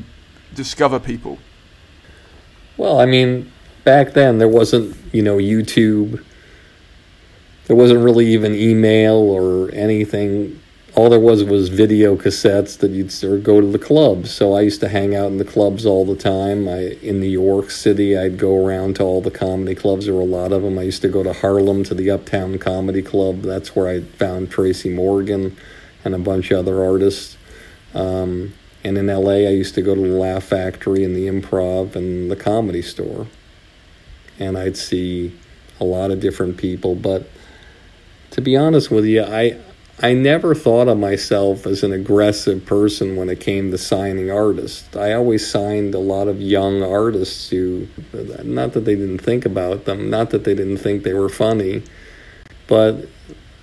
[0.53, 1.37] discover people?
[2.77, 3.51] Well, I mean,
[3.83, 6.23] back then there wasn't, you know, YouTube.
[7.67, 10.59] There wasn't really even email or anything.
[10.95, 14.31] All there was was video cassettes that you'd or go to the clubs.
[14.31, 16.69] So I used to hang out in the clubs all the time.
[16.69, 20.05] I in New York City, I'd go around to all the comedy clubs.
[20.05, 20.79] There were a lot of them.
[20.79, 23.41] I used to go to Harlem to the Uptown Comedy Club.
[23.41, 25.57] That's where I found Tracy Morgan
[26.05, 27.35] and a bunch of other artists.
[27.93, 28.53] Um,
[28.85, 32.31] and in LA, I used to go to the Laugh Factory and the Improv and
[32.31, 33.27] the Comedy Store.
[34.39, 35.37] And I'd see
[35.77, 36.95] a lot of different people.
[36.95, 37.27] But
[38.31, 39.59] to be honest with you, I
[40.01, 44.93] I never thought of myself as an aggressive person when it came to signing artists.
[44.93, 47.87] I always signed a lot of young artists who,
[48.43, 51.83] not that they didn't think about them, not that they didn't think they were funny,
[52.67, 53.07] but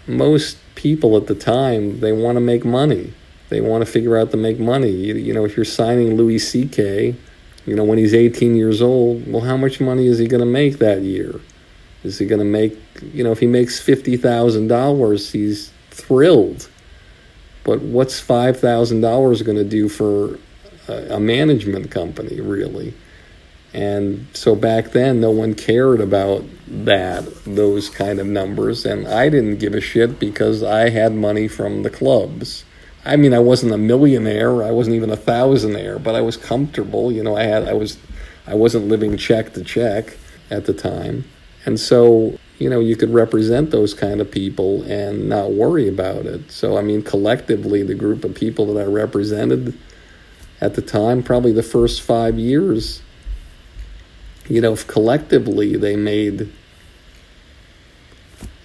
[0.06, 3.12] most people at the time, they want to make money.
[3.50, 4.90] They want to figure out to make money.
[4.90, 7.14] You, you know, if you're signing Louis C.K.,
[7.66, 10.46] you know, when he's 18 years old, well, how much money is he going to
[10.46, 11.40] make that year?
[12.02, 12.76] Is he going to make,
[13.12, 16.68] you know, if he makes $50,000, he's thrilled.
[17.64, 20.38] But what's $5,000 going to do for
[20.88, 22.94] a, a management company, really?
[23.74, 28.84] And so back then, no one cared about that, those kind of numbers.
[28.84, 32.64] And I didn't give a shit because I had money from the clubs.
[33.04, 34.62] I mean, I wasn't a millionaire.
[34.62, 37.10] I wasn't even a thousandaire, but I was comfortable.
[37.10, 37.96] You know, I had, I was,
[38.46, 40.16] I wasn't living check to check
[40.50, 41.24] at the time.
[41.64, 46.26] And so you know, you could represent those kind of people and not worry about
[46.26, 46.50] it.
[46.50, 49.76] So, I mean, collectively, the group of people that I represented
[50.60, 53.02] at the time, probably the first five years,
[54.48, 56.52] you know, if collectively they made,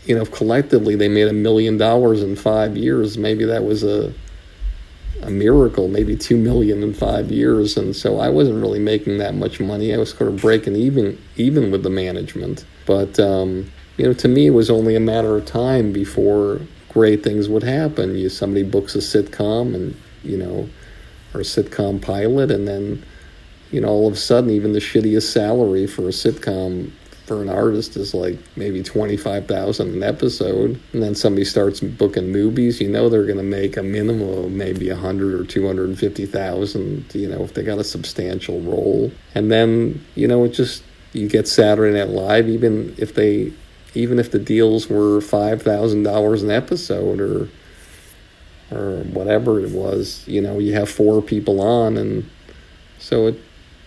[0.06, 3.84] you know, if collectively they made a million dollars in five years, maybe that was
[3.84, 4.14] a,
[5.24, 7.78] a miracle, maybe two million in five years.
[7.78, 9.94] And so I wasn't really making that much money.
[9.94, 12.64] I was sort of breaking even, even with the management.
[12.86, 17.24] But, um, you know, to me, it was only a matter of time before great
[17.24, 18.16] things would happen.
[18.16, 20.70] You somebody books a sitcom, and you know,
[21.34, 23.04] or a sitcom pilot, and then
[23.72, 26.92] you know, all of a sudden, even the shittiest salary for a sitcom
[27.26, 31.82] for an artist is like maybe twenty five thousand an episode, and then somebody starts
[31.82, 32.80] booking movies.
[32.80, 35.90] You know, they're going to make a minimum of maybe a hundred or two hundred
[35.90, 37.14] and fifty thousand.
[37.14, 40.84] You know, if they got a substantial role, and then you know, it just
[41.14, 43.52] you get Saturday Night Live, even if they
[43.94, 47.50] even if the deals were five thousand dollars an episode or
[48.70, 52.30] or whatever it was, you know, you have four people on and
[53.00, 53.40] so it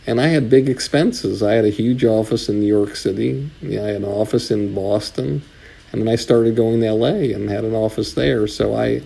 [0.07, 1.42] and I had big expenses.
[1.42, 3.51] I had a huge office in New York City.
[3.62, 5.42] I had an office in Boston.
[5.92, 8.46] And then I started going to LA and had an office there.
[8.46, 9.03] So I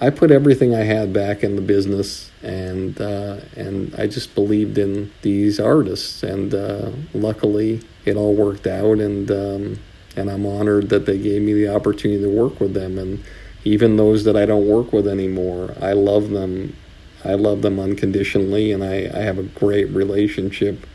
[0.00, 4.76] I put everything I had back in the business and uh, and I just believed
[4.76, 9.78] in these artists and uh, luckily it all worked out and um,
[10.16, 12.98] and I'm honored that they gave me the opportunity to work with them.
[12.98, 13.22] And
[13.64, 16.76] even those that I don't work with anymore, I love them.
[17.24, 20.86] I love them unconditionally, and I, I have a great relationship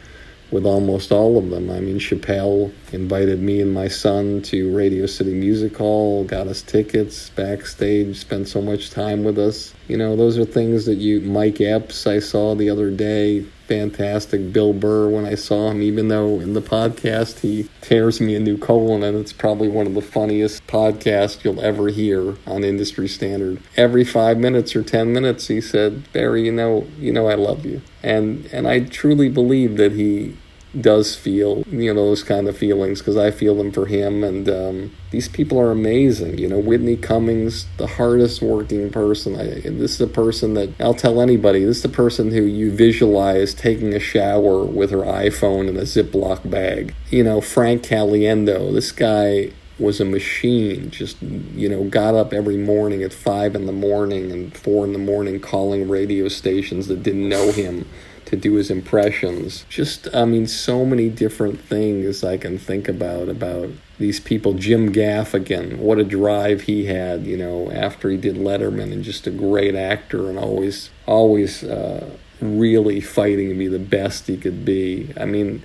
[0.51, 1.69] with almost all of them.
[1.69, 6.61] I mean, Chappelle invited me and my son to Radio City Music Hall, got us
[6.61, 9.73] tickets backstage, spent so much time with us.
[9.87, 14.51] You know, those are things that you, Mike Epps, I saw the other day, fantastic.
[14.51, 18.39] Bill Burr, when I saw him, even though in the podcast he tears me a
[18.39, 23.07] new colon, and it's probably one of the funniest podcasts you'll ever hear on industry
[23.07, 23.61] standard.
[23.77, 27.65] Every five minutes or ten minutes, he said, "Barry, you know, you know, I love
[27.65, 30.35] you," and and I truly believe that he
[30.79, 34.23] does feel you know those kind of feelings because I feel them for him.
[34.23, 39.35] And um, these people are amazing you know Whitney Cummings the hardest working person.
[39.35, 42.71] I, this is a person that I'll tell anybody this is the person who you
[42.71, 46.93] visualize taking a shower with her iPhone in a Ziploc bag.
[47.09, 52.57] You know Frank Caliendo this guy was a machine just you know got up every
[52.57, 57.01] morning at five in the morning and four in the morning calling radio stations that
[57.03, 57.85] didn't know him
[58.29, 59.65] to do his impressions.
[59.69, 64.53] Just, I mean, so many different things I can think about about these people.
[64.53, 69.25] Jim Gaffigan, what a drive he had, you know, after he did Letterman, and just
[69.25, 72.07] a great actor and always, always uh,
[72.39, 75.11] really fighting to be the best he could be.
[75.17, 75.63] I mean,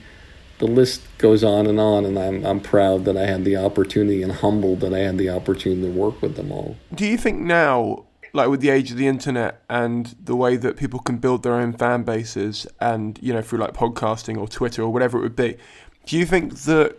[0.59, 4.23] the list goes on and on, and I'm I'm proud that I had the opportunity
[4.23, 6.77] and humbled that I had the opportunity to work with them all.
[6.95, 10.77] Do you think now like with the age of the internet and the way that
[10.77, 14.83] people can build their own fan bases and you know through like podcasting or Twitter
[14.83, 15.57] or whatever it would be
[16.05, 16.99] do you think that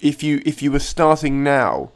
[0.00, 1.90] if you if you were starting now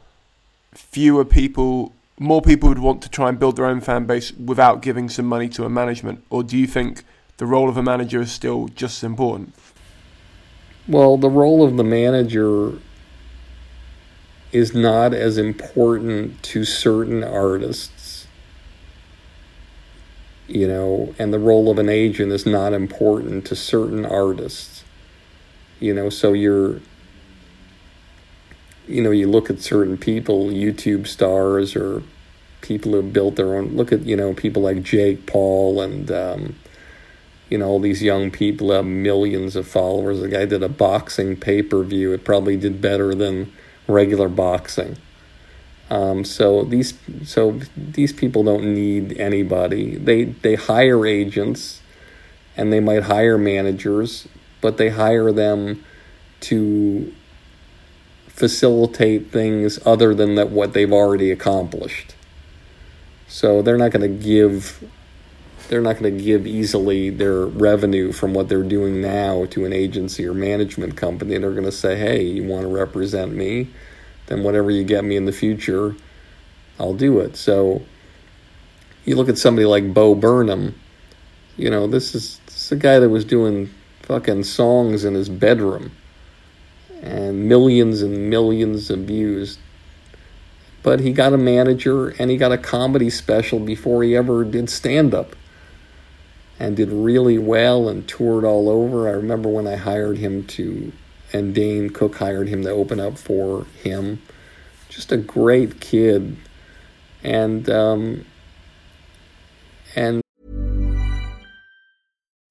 [0.73, 4.81] fewer people more people would want to try and build their own fan base without
[4.81, 7.03] giving some money to a management or do you think
[7.37, 9.53] the role of a manager is still just as important
[10.87, 12.73] well the role of the manager
[14.51, 18.15] is not as important to certain artists
[20.47, 24.83] you know, and the role of an agent is not important to certain artists.
[25.79, 26.79] You know, so you're,
[28.87, 32.03] you know, you look at certain people, YouTube stars or
[32.61, 36.55] people who built their own, look at, you know, people like Jake Paul and, um,
[37.49, 40.19] you know, all these young people have millions of followers.
[40.19, 42.13] The guy did a boxing pay per view.
[42.13, 43.51] It probably did better than
[43.87, 44.97] regular boxing.
[45.89, 49.95] Um, so these so these people don't need anybody.
[49.97, 51.81] They they hire agents,
[52.57, 54.27] and they might hire managers,
[54.61, 55.83] but they hire them
[56.41, 57.13] to
[58.27, 62.15] facilitate things other than that what they've already accomplished.
[63.27, 64.83] So they're not going to give
[65.67, 69.73] they're not going to give easily their revenue from what they're doing now to an
[69.73, 71.37] agency or management company.
[71.37, 73.69] They're going to say, "Hey, you want to represent me?
[74.27, 75.95] Then whatever you get me in the future,
[76.79, 77.81] I'll do it." So
[79.05, 80.75] you look at somebody like Bo Burnham.
[81.57, 83.69] You know, this is this is a guy that was doing
[84.03, 85.91] fucking songs in his bedroom
[87.01, 89.57] and millions and millions of views.
[90.83, 94.69] But he got a manager and he got a comedy special before he ever did
[94.69, 95.35] stand up
[96.59, 99.07] and did really well and toured all over.
[99.07, 100.91] I remember when I hired him to,
[101.33, 104.21] and Dane Cook hired him to open up for him.
[104.89, 106.37] Just a great kid.
[107.23, 108.25] And, um,
[109.95, 110.21] and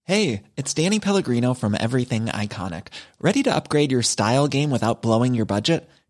[0.07, 2.89] Hey, it's Danny Pellegrino from Everything Iconic.
[3.21, 5.89] Ready to upgrade your style game without blowing your budget?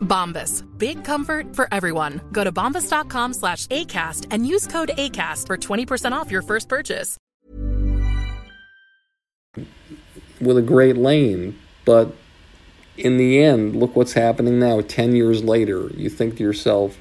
[0.00, 0.64] Bombas.
[0.78, 2.22] Big comfort for everyone.
[2.32, 7.18] Go to bombas.com slash ACAST and use code ACAST for 20% off your first purchase.
[10.40, 12.14] with a great lane, but
[12.96, 14.80] in the end, look what's happening now.
[14.80, 16.96] Ten years later, you think to yourself,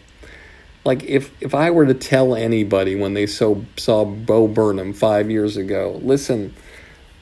[0.83, 5.29] like if if I were to tell anybody when they saw saw Bo Burnham five
[5.29, 6.53] years ago, listen,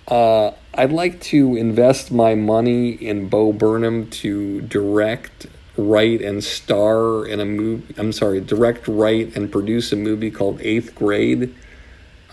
[0.07, 5.47] uh, I'd like to invest my money in Bo Burnham to direct,
[5.77, 7.93] write, and star in a movie.
[7.97, 11.53] I'm sorry, direct, write, and produce a movie called Eighth Grade.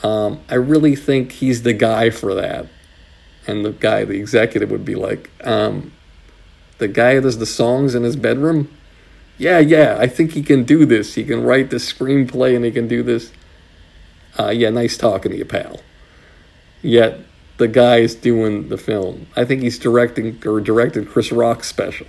[0.03, 2.67] Um, I really think he's the guy for that.
[3.47, 5.93] And the guy, the executive, would be like, um,
[6.79, 8.69] the guy that does the songs in his bedroom?
[9.39, 11.15] Yeah, yeah, I think he can do this.
[11.15, 13.33] He can write the screenplay and he can do this.
[14.39, 15.81] Uh, yeah, nice talking to you, pal.
[16.83, 17.21] Yet
[17.57, 19.27] the guy is doing the film.
[19.37, 22.07] I think he's directing or directed Chris Rock's special.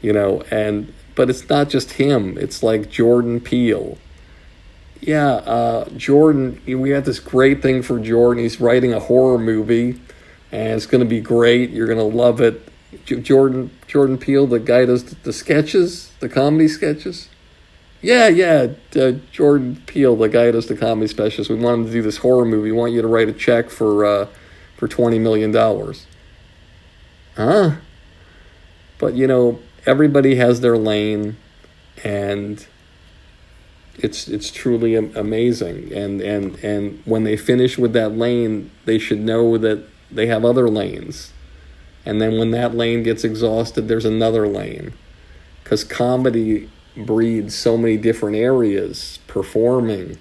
[0.00, 2.38] You know, and but it's not just him.
[2.38, 3.98] It's like Jordan Peele.
[5.00, 6.60] Yeah, uh, Jordan.
[6.66, 8.42] We had this great thing for Jordan.
[8.42, 10.00] He's writing a horror movie,
[10.52, 11.70] and it's going to be great.
[11.70, 12.68] You're going to love it.
[13.04, 17.28] Jordan Jordan Peele, the guy does the, sketches, the comedy sketches.
[18.00, 21.48] Yeah, yeah, uh, Jordan Peele, the guy does the comedy specials.
[21.48, 22.70] We want him to do this horror movie.
[22.70, 24.28] We want you to write a check for uh,
[24.76, 26.06] for twenty million dollars.
[27.36, 27.72] Huh?
[28.98, 31.36] But you know, everybody has their lane,
[32.04, 32.66] and
[33.96, 35.92] it's it's truly amazing.
[35.92, 40.44] And and and when they finish with that lane, they should know that they have
[40.44, 41.32] other lanes.
[42.04, 44.94] And then when that lane gets exhausted, there's another lane.
[45.62, 50.16] Because comedy breeds so many different areas performing,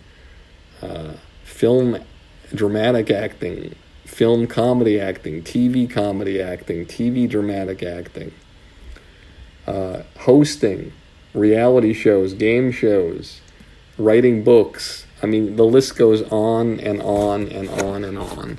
[0.82, 1.14] uh,
[1.44, 1.98] film,
[2.54, 8.34] dramatic acting, film comedy acting, TV comedy acting, TV dramatic acting,
[9.68, 10.94] uh, hosting,
[11.34, 13.42] reality shows, game shows,
[13.98, 15.06] writing books.
[15.22, 18.58] I mean, the list goes on and on and on and on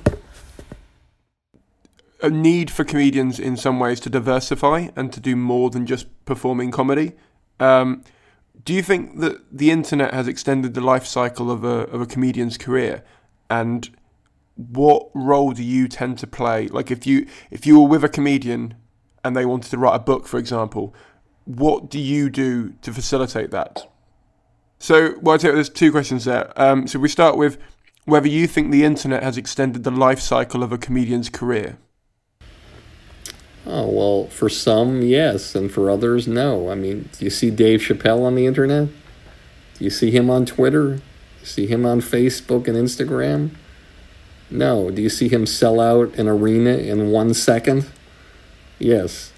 [2.21, 6.07] a need for comedians in some ways to diversify and to do more than just
[6.25, 7.13] performing comedy.
[7.59, 8.03] Um,
[8.65, 12.05] do you think that the internet has extended the life cycle of a of a
[12.05, 13.03] comedian's career?
[13.49, 13.89] And
[14.55, 16.67] what role do you tend to play?
[16.67, 18.75] Like if you if you were with a comedian
[19.23, 20.93] and they wanted to write a book, for example,
[21.45, 23.89] what do you do to facilitate that?
[24.79, 26.51] So, well, I take there's two questions there.
[26.55, 27.57] Um, so we start with
[28.05, 31.77] whether you think the internet has extended the life cycle of a comedian's career.
[33.65, 36.69] Oh, well, for some, yes, and for others, no.
[36.69, 38.87] I mean, do you see Dave Chappelle on the internet?
[39.77, 40.95] Do you see him on Twitter?
[40.95, 41.01] Do
[41.41, 43.51] you see him on Facebook and Instagram?
[44.49, 44.89] No.
[44.89, 47.89] Do you see him sell out an arena in one second?
[48.79, 49.33] Yes.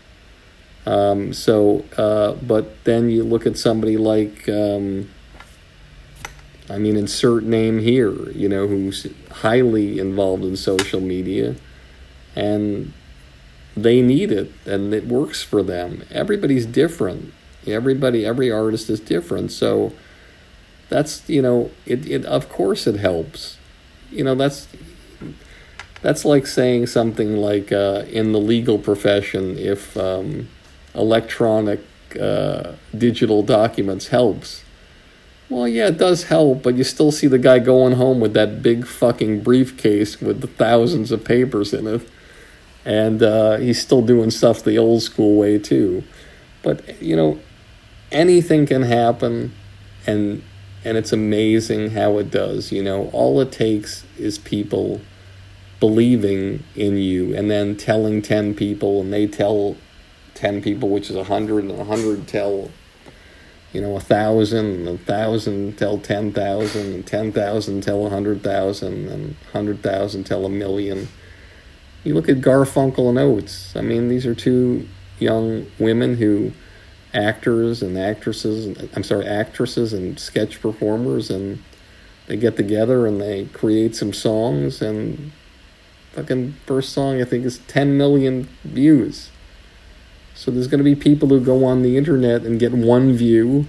[0.85, 5.09] Um, so, uh, but then you look at somebody like, um,
[6.69, 11.55] I mean, insert name here, you know, who's highly involved in social media,
[12.35, 12.93] and
[13.75, 16.03] they need it, and it works for them.
[16.11, 17.33] Everybody's different.
[17.67, 19.51] Everybody, every artist is different.
[19.51, 19.93] So
[20.89, 23.57] that's, you know, it, it of course it helps.
[24.11, 24.67] You know, that's
[26.01, 30.47] that's like saying something like uh, in the legal profession, if um,
[30.93, 31.79] electronic
[32.19, 34.63] uh, digital documents helps.
[35.49, 38.63] Well, yeah, it does help, but you still see the guy going home with that
[38.63, 42.07] big fucking briefcase with the thousands of papers in it.
[42.85, 46.03] And uh, he's still doing stuff the old school way, too.
[46.63, 47.39] But, you know,
[48.11, 49.53] anything can happen,
[50.07, 50.41] and
[50.83, 52.71] and it's amazing how it does.
[52.71, 55.01] You know, all it takes is people
[55.81, 59.75] believing in you and then telling 10 people and they tell
[60.35, 62.69] 10 people which is a 100 and a 100 tell
[63.73, 69.35] you know a thousand and a thousand tell 10,000 and 10,000 tell a 100,000 and
[69.51, 71.07] 100,000 tell a million.
[72.03, 73.75] You look at Garfunkel and Oates.
[73.75, 74.87] I mean these are two
[75.19, 76.51] young women who
[77.13, 81.63] actors and actresses I'm sorry actresses and sketch performers and
[82.27, 85.31] they get together and they create some songs and
[86.13, 89.29] fucking first song I think is 10 million views.
[90.33, 93.65] So there's going to be people who go on the internet and get one view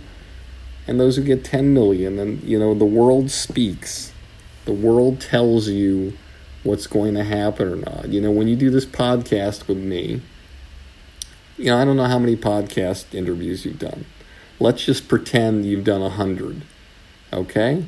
[0.86, 4.12] and those who get 10 million and you know the world speaks.
[4.64, 6.16] The world tells you
[6.62, 8.09] what's going to happen or not.
[8.09, 10.22] You know, when you do this podcast with me,
[11.59, 14.07] you know, I don't know how many podcast interviews you've done.
[14.61, 16.62] Let's just pretend you've done a hundred.
[17.32, 17.84] Okay?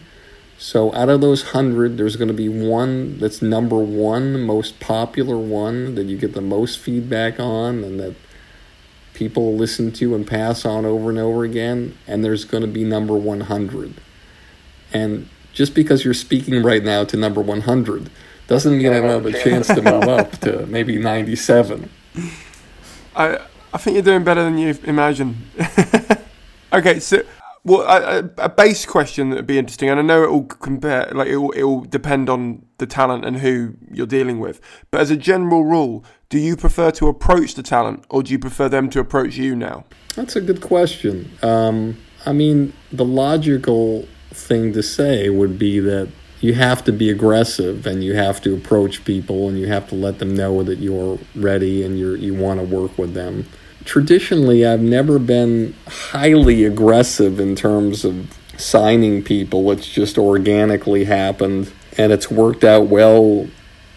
[0.65, 5.37] So out of those hundred, there's going to be one that's number one, most popular
[5.37, 8.15] one that you get the most feedback on, and that
[9.13, 11.99] people listen to and pass on over and over again.
[12.07, 13.93] And there's going to be number 100.
[14.91, 18.09] And just because you're speaking right now to number 100
[18.47, 21.91] doesn't mean I don't have a chance to move up to maybe 97.
[23.15, 23.39] I
[23.71, 25.47] I think you're doing better than you imagine.
[26.73, 27.23] okay, so
[27.65, 31.11] well, a, a, base question that would be interesting, and I know it will compare,
[31.13, 34.61] like it will, it will depend on the talent and who you're dealing with.
[34.91, 38.39] But as a general rule, do you prefer to approach the talent, or do you
[38.39, 39.85] prefer them to approach you now?
[40.15, 41.31] That's a good question.
[41.43, 41.97] Um,
[42.27, 46.11] I mean, the logical thing to say would be that
[46.41, 49.95] you have to be aggressive and you have to approach people and you have to
[49.95, 53.47] let them know that you're ready and you you want to work with them
[53.85, 59.71] traditionally I've never been highly aggressive in terms of signing people.
[59.71, 63.49] It's just organically happened and it's worked out well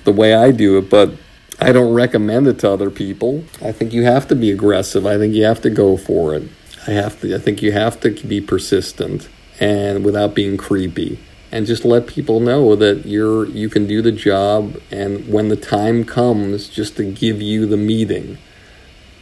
[0.03, 1.13] the way I do it, but
[1.59, 3.43] I don't recommend it to other people.
[3.61, 5.05] I think you have to be aggressive.
[5.05, 6.49] I think you have to go for it.
[6.87, 9.27] I have to I think you have to be persistent
[9.59, 11.19] and without being creepy
[11.51, 15.55] and just let people know that you're you can do the job and when the
[15.55, 18.37] time comes just to give you the meeting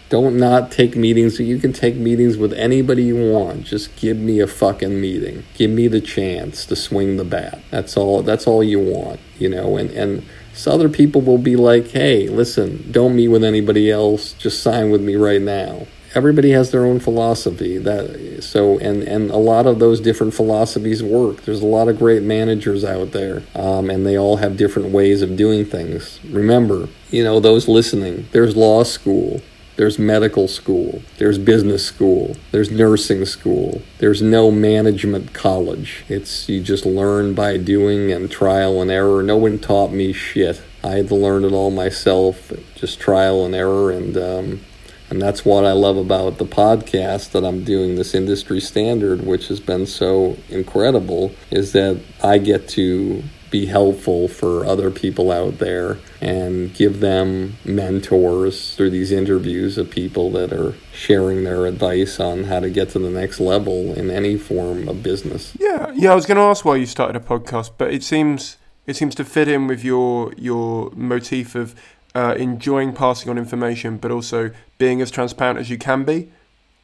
[0.09, 1.39] don't not take meetings.
[1.39, 3.63] You can take meetings with anybody you want.
[3.63, 5.43] Just give me a fucking meeting.
[5.55, 7.61] Give me the chance to swing the bat.
[7.71, 8.21] That's all.
[8.21, 9.77] That's all you want, you know.
[9.77, 14.33] And and so other people will be like, hey, listen, don't meet with anybody else.
[14.33, 15.87] Just sign with me right now.
[16.13, 17.77] Everybody has their own philosophy.
[17.79, 21.41] That so and and a lot of those different philosophies work.
[21.41, 25.23] There's a lot of great managers out there, um, and they all have different ways
[25.23, 26.19] of doing things.
[26.29, 28.27] Remember, you know, those listening.
[28.31, 29.41] There's law school
[29.75, 33.81] there's medical school, there's business school, there's nursing school.
[33.99, 36.05] There's no management college.
[36.07, 39.21] It's you just learn by doing and trial and error.
[39.21, 40.61] No one taught me shit.
[40.83, 44.61] I had to learn it all myself, just trial and error, and um,
[45.09, 47.95] and that's what I love about the podcast that I'm doing.
[47.95, 54.27] This industry standard, which has been so incredible, is that I get to be helpful
[54.27, 60.51] for other people out there and give them mentors through these interviews of people that
[60.51, 64.87] are sharing their advice on how to get to the next level in any form
[64.89, 65.55] of business.
[65.59, 68.57] Yeah, yeah, I was going to ask why you started a podcast, but it seems
[68.87, 71.75] it seems to fit in with your your motif of
[72.13, 76.31] uh, enjoying passing on information, but also being as transparent as you can be.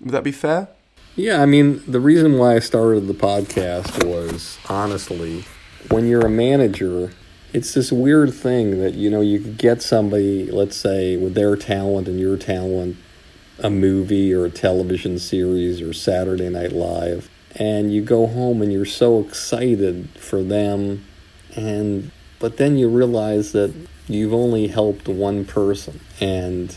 [0.01, 0.68] Would that be fair?
[1.16, 5.43] Yeah, I mean, the reason why I started the podcast was honestly,
[5.92, 7.12] when you're a manager,
[7.54, 11.56] it's this weird thing that, you know, you could get somebody, let's say, with their
[11.56, 12.96] talent and your talent,
[13.60, 18.72] a movie or a television series or Saturday Night Live, and you go home and
[18.72, 21.06] you're so excited for them,
[21.56, 23.74] and but then you realize that
[24.08, 26.76] you've only helped one person, and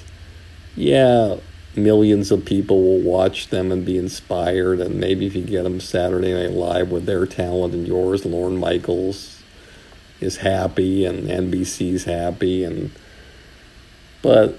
[0.76, 1.36] yeah,
[1.76, 4.80] millions of people will watch them and be inspired.
[4.80, 8.56] And maybe if you get them Saturday Night Live with their talent and yours, Lorne
[8.56, 9.42] Michaels
[10.20, 12.64] is happy and NBC's happy.
[12.64, 12.90] And
[14.22, 14.58] but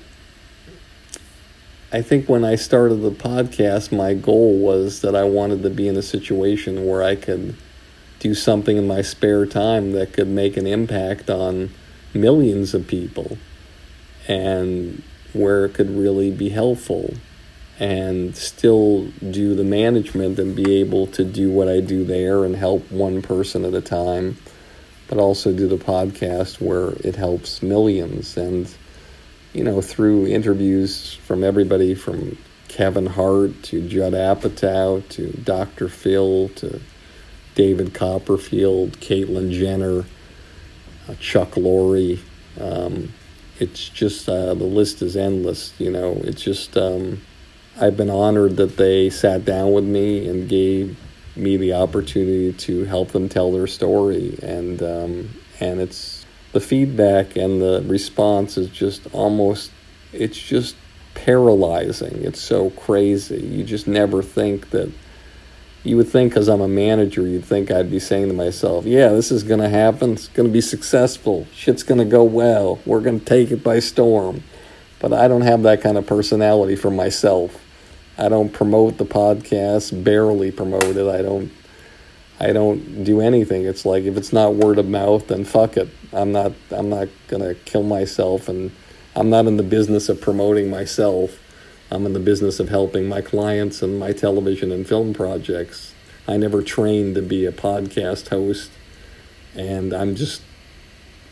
[1.91, 5.87] I think when I started the podcast, my goal was that I wanted to be
[5.87, 7.55] in a situation where I could
[8.19, 11.71] do something in my spare time that could make an impact on
[12.13, 13.37] millions of people.
[14.27, 15.03] And
[15.35, 17.13] where it could really be helpful
[17.79, 22.55] and still do the management and be able to do what I do there and
[22.55, 24.37] help one person at a time,
[25.07, 28.37] but also do the podcast where it helps millions.
[28.37, 28.73] And,
[29.53, 32.37] you know, through interviews from everybody from
[32.69, 35.89] Kevin Hart to Judd Apatow to Dr.
[35.89, 36.79] Phil to
[37.55, 40.05] David Copperfield, Caitlyn Jenner,
[41.09, 42.19] uh, Chuck Lorre.
[42.59, 43.13] Um,
[43.59, 45.73] it's just uh, the list is endless.
[45.79, 47.21] You know, it's just um,
[47.79, 50.97] I've been honored that they sat down with me and gave
[51.35, 55.29] me the opportunity to help them tell their story, and um,
[55.59, 56.25] and it's
[56.55, 59.71] the feedback and the response is just almost
[60.13, 60.75] it's just
[61.13, 62.23] paralyzing.
[62.23, 63.45] It's so crazy.
[63.45, 64.89] You just never think that
[65.85, 69.09] you would think because I'm a manager, you'd think I'd be saying to myself, yeah,
[69.09, 70.13] this is going to happen.
[70.13, 71.47] It's going to be successful.
[71.53, 72.79] Shit's going to go well.
[72.85, 74.43] We're going to take it by storm.
[74.99, 77.63] But I don't have that kind of personality for myself.
[78.17, 81.07] I don't promote the podcast, barely promote it.
[81.07, 81.51] I don't
[82.39, 83.65] I don't do anything.
[83.65, 85.89] It's like if it's not word of mouth, then fuck it.
[86.11, 88.71] I'm not I'm not going to kill myself and
[89.15, 91.39] I'm not in the business of promoting myself.
[91.95, 95.93] I'm in the business of helping my clients and my television and film projects.
[96.27, 98.69] I never trained to be a podcast host,
[99.55, 100.41] and I'm just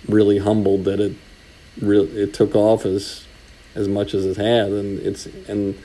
[0.07, 1.17] really humbled that it
[1.81, 3.25] re- it took off as
[3.75, 5.77] as much as it had, and it's and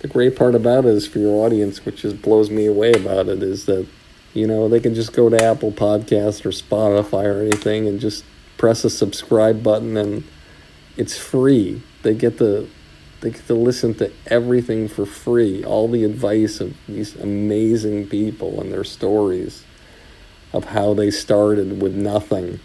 [0.00, 3.28] the great part about it is for your audience, which just blows me away about
[3.28, 3.86] it, is that
[4.32, 8.24] you know they can just go to Apple Podcast or Spotify or anything and just
[8.56, 10.24] press a subscribe button, and
[10.96, 11.82] it's free.
[12.02, 12.68] They get the
[13.20, 18.60] they get to listen to everything for free, all the advice of these amazing people
[18.60, 19.64] and their stories
[20.52, 22.60] of how they started with nothing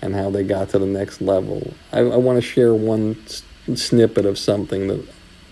[0.00, 1.74] and how they got to the next level.
[1.92, 3.42] I, I want to share one s-
[3.74, 5.06] snippet of something that,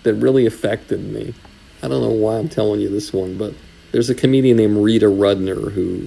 [0.04, 1.34] that really affected me.
[1.82, 3.52] I don't know why I'm telling you this one, but
[3.92, 6.06] there's a comedian named Rita Rudner who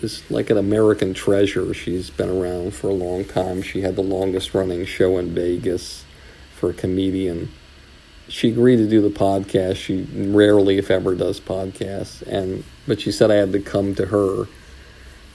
[0.00, 1.74] is like an American treasure.
[1.74, 3.60] She's been around for a long time.
[3.60, 6.05] She had the longest running show in Vegas
[6.56, 7.48] for a comedian
[8.28, 9.76] she agreed to do the podcast.
[9.76, 14.06] She rarely, if ever, does podcasts, and but she said I had to come to
[14.06, 14.46] her,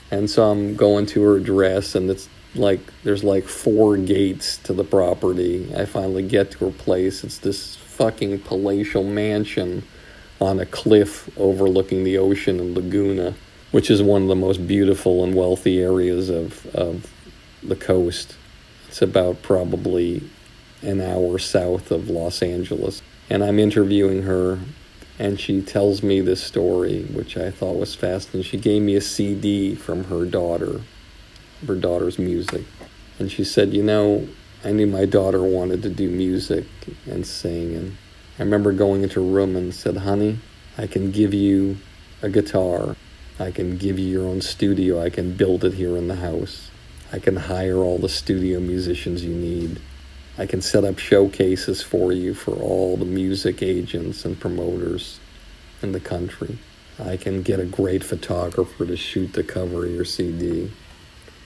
[0.10, 4.74] and so I'm going to her address, and it's like there's like four gates to
[4.74, 5.74] the property.
[5.76, 7.24] I finally get to her place.
[7.24, 9.84] It's this fucking palatial mansion
[10.40, 13.36] on a cliff overlooking the ocean in Laguna,
[13.72, 17.10] which is one of the most beautiful and wealthy areas of of
[17.64, 18.36] the coast.
[18.90, 20.30] It's about probably
[20.82, 23.02] an hour south of Los Angeles.
[23.30, 24.60] And I'm interviewing her,
[25.20, 28.44] and she tells me this story, which I thought was fascinating.
[28.44, 30.82] She gave me a CD from her daughter,
[31.66, 32.64] her daughter's music.
[33.20, 34.28] And she said, You know,
[34.64, 36.66] I knew my daughter wanted to do music
[37.06, 37.76] and sing.
[37.76, 37.98] And
[38.38, 40.40] I remember going into a room and said, Honey,
[40.78, 41.78] I can give you
[42.22, 42.96] a guitar.
[43.40, 45.02] I can give you your own studio.
[45.02, 46.70] I can build it here in the house.
[47.12, 49.80] I can hire all the studio musicians you need.
[50.38, 55.20] I can set up showcases for you for all the music agents and promoters
[55.82, 56.58] in the country.
[56.98, 60.72] I can get a great photographer to shoot the cover of your CD.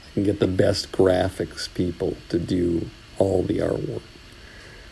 [0.10, 4.04] I can get the best graphics people to do all the artwork.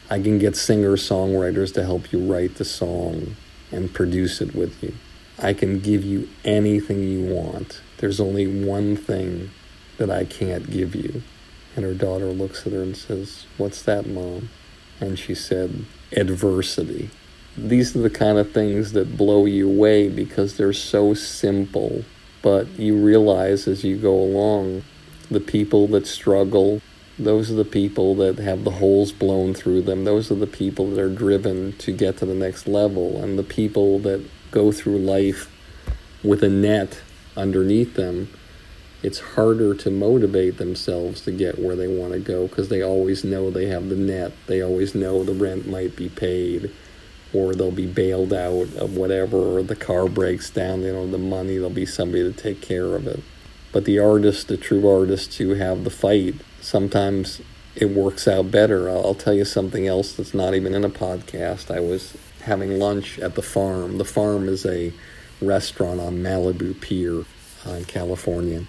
[0.10, 3.36] I can get singer songwriters to help you write the song
[3.72, 4.94] and produce it with you.
[5.40, 7.82] I can give you anything you want.
[7.98, 9.52] There's only one thing
[9.98, 11.22] that I can't give you
[11.76, 14.50] and her daughter looks at her and says, What's that, Mom?
[15.00, 17.10] And she said, Adversity.
[17.56, 22.04] These are the kind of things that blow you away because they're so simple.
[22.42, 24.84] But you realize as you go along,
[25.30, 26.82] the people that struggle
[27.20, 30.04] those are the people that have the holes blown through them.
[30.04, 33.22] Those are the people that are driven to get to the next level.
[33.22, 35.52] And the people that go through life
[36.24, 37.02] with a net
[37.38, 38.30] underneath them,
[39.04, 43.24] it's harder to motivate themselves to get where they want to go because they always
[43.24, 44.32] know they have the net.
[44.48, 46.72] They always know the rent might be paid
[47.34, 51.12] or they'll be bailed out of whatever, or the car breaks down, they don't have
[51.12, 53.22] the money, there'll be somebody to take care of it.
[53.72, 57.42] But the artists, the true artists who have the fight, sometimes
[57.76, 58.88] it works out better.
[58.88, 61.76] I'll, tell you something else that's not even in a podcast.
[61.76, 63.98] I was having lunch at the farm.
[63.98, 64.94] The farm is a
[65.42, 67.26] restaurant on Malibu Pier
[67.66, 68.68] uh, in California.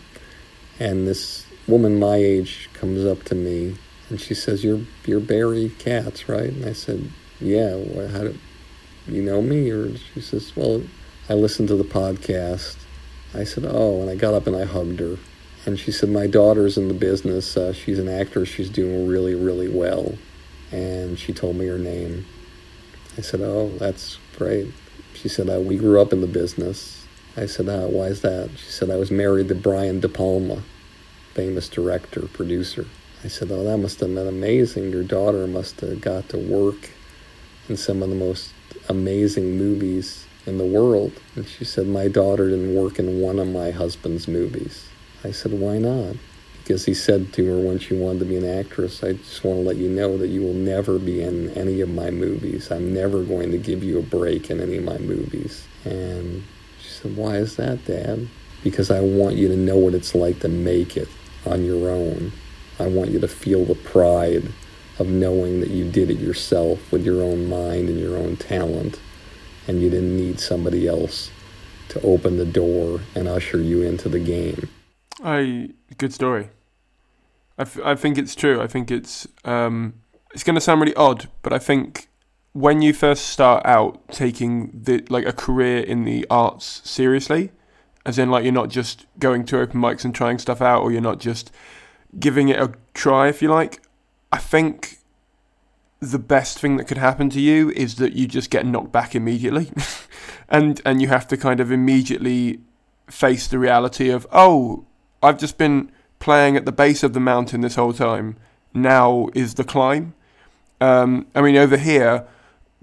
[0.78, 3.76] And this woman my age comes up to me
[4.10, 7.10] and she says, "You're you're Barry Katz, right?" And I said,
[7.40, 8.38] "Yeah." Well, how do
[9.08, 9.70] you know me?
[9.70, 10.82] Or she says, "Well,
[11.28, 12.76] I listened to the podcast."
[13.32, 15.16] I said, "Oh," and I got up and I hugged her.
[15.66, 17.56] And she said, "My daughter's in the business.
[17.56, 18.48] Uh, she's an actress.
[18.48, 20.14] She's doing really, really well."
[20.70, 22.26] And she told me her name.
[23.16, 24.72] I said, "Oh, that's great."
[25.14, 27.03] She said, uh, "We grew up in the business."
[27.36, 30.62] I said, uh, "Why is that?" She said, "I was married to Brian De Palma,
[31.32, 32.86] famous director, producer."
[33.24, 34.92] I said, "Oh, that must have been amazing.
[34.92, 36.90] Your daughter must have got to work
[37.68, 38.50] in some of the most
[38.88, 43.48] amazing movies in the world." And she said, "My daughter didn't work in one of
[43.48, 44.84] my husband's movies."
[45.24, 46.16] I said, "Why not?"
[46.62, 49.58] Because he said to her when she wanted to be an actress, I just want
[49.58, 52.70] to let you know that you will never be in any of my movies.
[52.70, 55.66] I'm never going to give you a break in any of my movies.
[55.84, 56.42] And
[57.04, 58.28] she Why is that, Dad?
[58.62, 61.08] Because I want you to know what it's like to make it
[61.46, 62.32] on your own.
[62.78, 64.52] I want you to feel the pride
[64.98, 69.00] of knowing that you did it yourself with your own mind and your own talent,
[69.66, 71.30] and you didn't need somebody else
[71.88, 74.68] to open the door and usher you into the game.
[75.22, 76.48] I good story.
[77.58, 78.60] I, f- I think it's true.
[78.60, 79.94] I think it's um,
[80.32, 82.08] it's going to sound really odd, but I think
[82.54, 87.50] when you first start out taking the like a career in the arts seriously,
[88.06, 90.90] as in like you're not just going to open mics and trying stuff out, or
[90.90, 91.52] you're not just
[92.18, 93.82] giving it a try, if you like.
[94.32, 94.98] I think
[96.00, 99.16] the best thing that could happen to you is that you just get knocked back
[99.16, 99.72] immediately,
[100.48, 102.60] and and you have to kind of immediately
[103.10, 104.86] face the reality of oh
[105.22, 105.90] I've just been
[106.20, 108.36] playing at the base of the mountain this whole time.
[108.72, 110.14] Now is the climb.
[110.80, 112.26] Um, I mean, over here,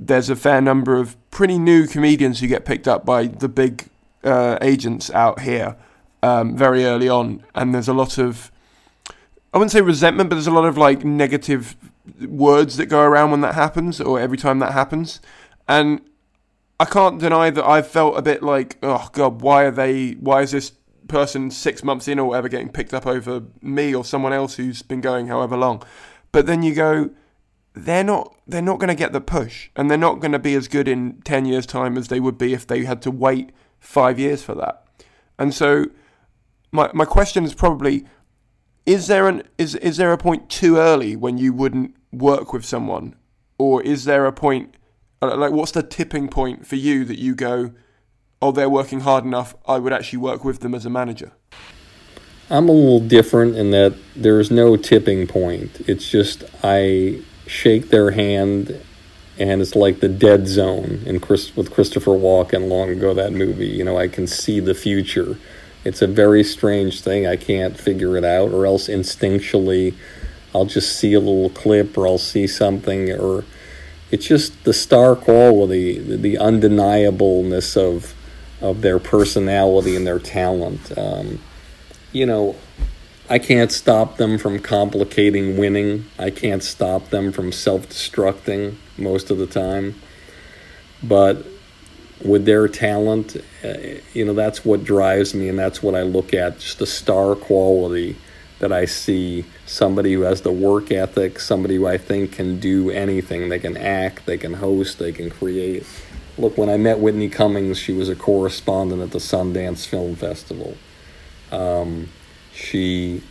[0.02, 3.88] there's a fair number of pretty new comedians who get picked up by the big
[4.24, 5.78] uh, agents out here
[6.24, 8.52] um, very early on, and there's a lot of
[9.54, 11.76] I wouldn't say resentment, but there's a lot of like negative
[12.28, 15.22] words that go around when that happens, or every time that happens,
[15.68, 16.02] and
[16.80, 20.14] I can't deny that I've felt a bit like, oh god, why are they?
[20.14, 20.72] Why is this
[21.12, 24.82] person six months in or whatever getting picked up over me or someone else who's
[24.82, 25.84] been going however long.
[26.32, 27.12] But then you go,
[27.74, 30.56] they're not they're not going to get the push, and they're not going to be
[30.56, 33.52] as good in ten years' time as they would be if they had to wait
[33.80, 34.86] five years for that.
[35.40, 35.86] And so,
[36.72, 38.06] my my question is probably,
[38.86, 42.66] is there an is is there a point too early when you wouldn't work with
[42.66, 43.16] someone,
[43.58, 44.76] or is there a point
[45.22, 47.72] uh, like what's the tipping point for you that you go?
[48.42, 51.32] oh, they're working hard enough, I would actually work with them as a manager?
[52.50, 55.82] I'm a little different in that there's no tipping point.
[55.88, 57.22] It's just I
[57.52, 58.82] shake their hand,
[59.38, 63.68] and it's like the dead zone in Chris, with Christopher Walken long ago that movie.
[63.68, 65.38] You know, I can see the future.
[65.84, 67.28] It's a very strange thing.
[67.28, 69.96] I can't figure it out, or else instinctually,
[70.56, 73.44] I'll just see a little clip, or I'll see something, or
[74.12, 78.16] it's just the star quality, the, the undeniableness of
[78.62, 80.98] of their personality and their talent.
[80.98, 81.40] Um,
[82.14, 82.56] you know,
[83.32, 86.04] I can't stop them from complicating winning.
[86.20, 89.96] I can't stop them from self destructing most of the time.
[91.02, 91.46] But
[92.26, 96.34] with their talent, uh, you know, that's what drives me and that's what I look
[96.34, 98.18] at just the star quality
[98.60, 99.46] that I see.
[99.66, 103.48] Somebody who has the work ethic, somebody who I think can do anything.
[103.48, 105.86] They can act, they can host, they can create.
[106.38, 110.76] Look, when I met Whitney Cummings, she was a correspondent at the Sundance Film Festival.
[111.50, 112.10] Um,
[112.62, 113.22] she,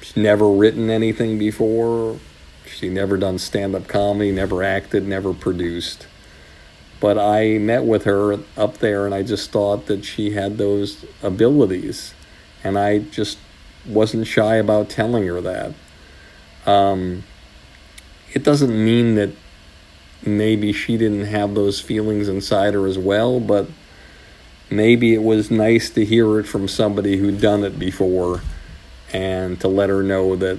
[0.00, 2.18] she's never written anything before.
[2.66, 6.06] She never done stand up comedy, never acted, never produced.
[7.00, 11.04] But I met with her up there and I just thought that she had those
[11.22, 12.14] abilities.
[12.62, 13.38] And I just
[13.86, 15.74] wasn't shy about telling her that.
[16.66, 17.24] Um,
[18.32, 19.30] it doesn't mean that
[20.24, 23.68] maybe she didn't have those feelings inside her as well, but
[24.76, 28.40] maybe it was nice to hear it from somebody who'd done it before
[29.12, 30.58] and to let her know that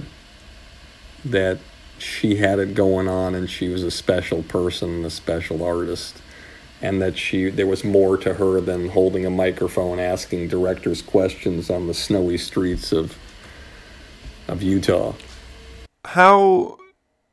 [1.24, 1.58] that
[1.98, 6.20] she had it going on and she was a special person, a special artist,
[6.82, 11.70] and that she there was more to her than holding a microphone asking directors questions
[11.70, 13.16] on the snowy streets of
[14.48, 15.14] of Utah.
[16.04, 16.78] How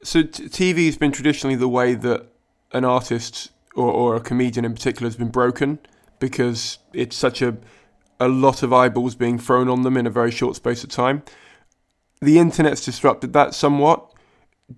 [0.03, 2.25] so t- TV has been traditionally the way that
[2.71, 5.79] an artist or, or a comedian in particular has been broken
[6.23, 7.57] because it's such a
[8.17, 11.21] a lot of eyeballs being thrown on them in a very short space of time.
[12.21, 14.09] The internet's disrupted that somewhat.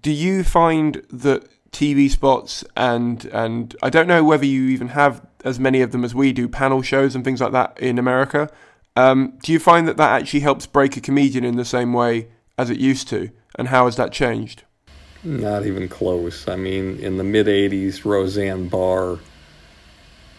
[0.01, 5.23] Do you find that TV spots and and I don't know whether you even have
[5.43, 8.49] as many of them as we do, panel shows and things like that in America.
[8.95, 12.29] Um, do you find that that actually helps break a comedian in the same way
[12.57, 13.29] as it used to,
[13.59, 14.63] and how has that changed?
[15.23, 16.47] Not even close.
[16.47, 19.19] I mean, in the mid '80s, Roseanne Barr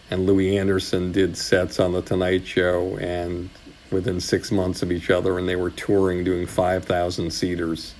[0.09, 3.49] and Louie Anderson did sets on the Tonight Show, and
[3.91, 7.93] within six months of each other, and they were touring, doing 5,000 seaters.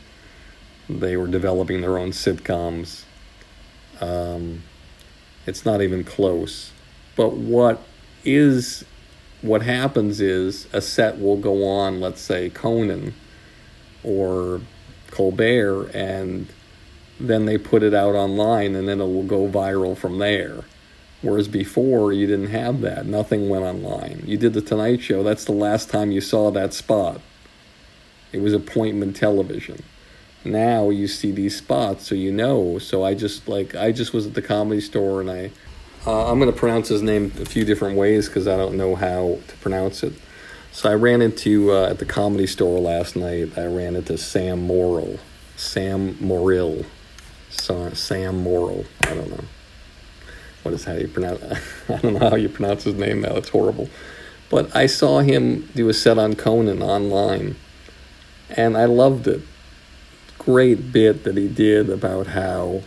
[0.89, 3.03] They were developing their own sitcoms.
[3.99, 4.63] Um,
[5.45, 6.71] it's not even close.
[7.15, 7.83] But what
[8.23, 8.85] is,
[9.41, 13.13] what happens is a set will go on, let's say Conan
[14.03, 14.61] or
[15.11, 16.47] Colbert, and
[17.19, 20.63] then they put it out online, and then it will go viral from there
[21.21, 23.07] Whereas before, you didn't have that.
[23.07, 24.23] Nothing went online.
[24.25, 27.21] You did the Tonight Show, that's the last time you saw that spot.
[28.31, 29.81] It was appointment television.
[30.45, 32.77] Now you see these spots, so you know.
[32.77, 35.51] So I just, like, I just was at the comedy store and I,
[36.05, 38.95] uh, I'm going to pronounce his name a few different ways because I don't know
[38.95, 40.13] how to pronounce it.
[40.71, 44.67] So I ran into, uh, at the comedy store last night, I ran into Sam
[44.67, 45.19] Morril.
[45.55, 46.85] Sam Morril.
[47.49, 48.85] Sam Morril.
[49.05, 49.43] I don't know
[50.63, 51.41] what is how you pronounce
[51.89, 53.89] I don't know how you pronounce his name now, it's horrible.
[54.49, 57.55] But I saw him do a set on Conan online
[58.49, 59.41] and I loved it.
[60.37, 62.83] Great bit that he did about how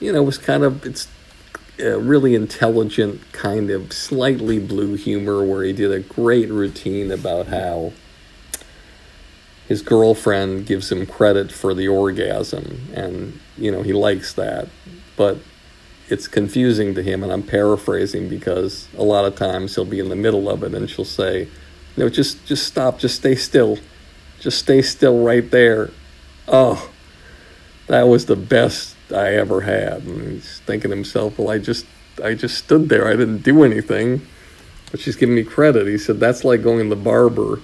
[0.00, 1.08] you know, it was kind of it's
[1.78, 7.48] a really intelligent kind of slightly blue humor where he did a great routine about
[7.48, 7.92] how
[9.66, 14.68] his girlfriend gives him credit for the orgasm and you know he likes that
[15.16, 15.38] but
[16.08, 20.08] it's confusing to him, and I'm paraphrasing because a lot of times he'll be in
[20.08, 21.48] the middle of it and she'll say,
[21.96, 23.78] "No, just just stop, just stay still,
[24.40, 25.90] just stay still right there."
[26.46, 26.90] Oh,
[27.86, 30.02] that was the best I ever had.
[30.02, 31.86] And he's thinking to himself, "Well, I just
[32.22, 34.26] I just stood there, I didn't do anything."
[34.90, 35.88] But she's giving me credit.
[35.88, 37.60] He said that's like going to the barber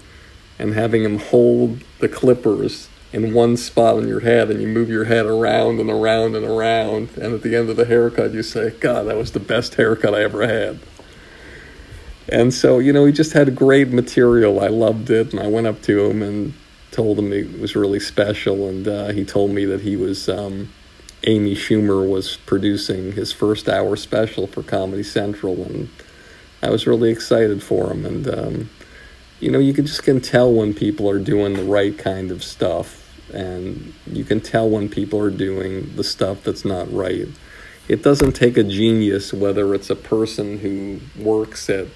[0.58, 4.88] and having him hold the clippers in one spot on your head and you move
[4.88, 8.42] your head around and around and around and at the end of the haircut you
[8.42, 10.78] say god that was the best haircut i ever had.
[12.28, 14.60] And so you know he just had great material.
[14.60, 16.54] I loved it and i went up to him and
[16.92, 20.72] told him it was really special and uh, he told me that he was um,
[21.24, 25.88] amy schumer was producing his first hour special for comedy central and
[26.62, 28.06] i was really excited for him.
[28.06, 28.70] And um,
[29.40, 32.44] you know you can just can tell when people are doing the right kind of
[32.44, 32.99] stuff
[33.32, 37.28] and you can tell when people are doing the stuff that's not right.
[37.88, 41.88] It doesn't take a genius, whether it's a person who works at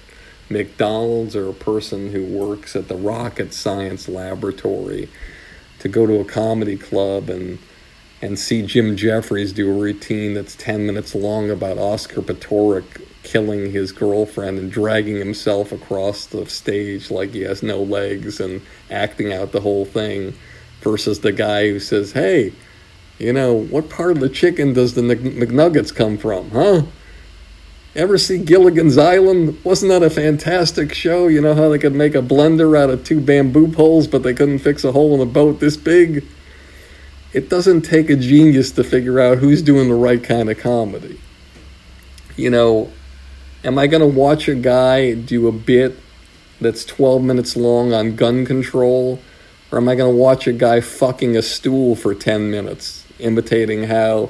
[0.49, 5.09] McDonald's or a person who works at the rocket science laboratory,
[5.79, 7.59] to go to a comedy club and
[8.21, 12.85] and see Jim Jefferies do a routine that's 10 minutes long about Oscar Pistorius
[13.23, 18.61] killing his girlfriend and dragging himself across the stage like he has no legs and
[18.89, 20.33] acting out the whole thing
[20.85, 22.53] versus the guy who says, hey,
[23.17, 26.83] you know, what part of the chicken does the McNuggets come from, huh?
[27.95, 29.57] Ever see Gilligan's Island?
[29.63, 31.27] Wasn't that a fantastic show?
[31.27, 34.33] You know how they could make a blender out of two bamboo poles, but they
[34.33, 36.23] couldn't fix a hole in a boat this big?
[37.33, 41.19] It doesn't take a genius to figure out who's doing the right kind of comedy.
[42.35, 42.91] You know,
[43.63, 45.97] am I going to watch a guy do a bit
[46.61, 49.19] that's 12 minutes long on gun control
[49.71, 53.83] or am I going to watch a guy fucking a stool for 10 minutes, imitating
[53.83, 54.29] how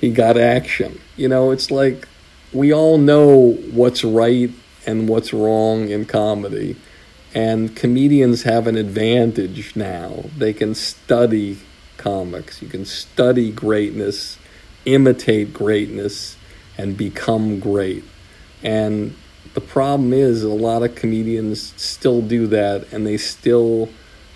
[0.00, 1.00] he got action?
[1.16, 2.08] You know, it's like
[2.52, 4.50] we all know what's right
[4.86, 6.76] and what's wrong in comedy.
[7.34, 10.24] And comedians have an advantage now.
[10.38, 11.58] They can study
[11.98, 14.38] comics, you can study greatness,
[14.84, 16.36] imitate greatness,
[16.78, 18.04] and become great.
[18.62, 19.14] And
[19.54, 23.88] the problem is, a lot of comedians still do that and they still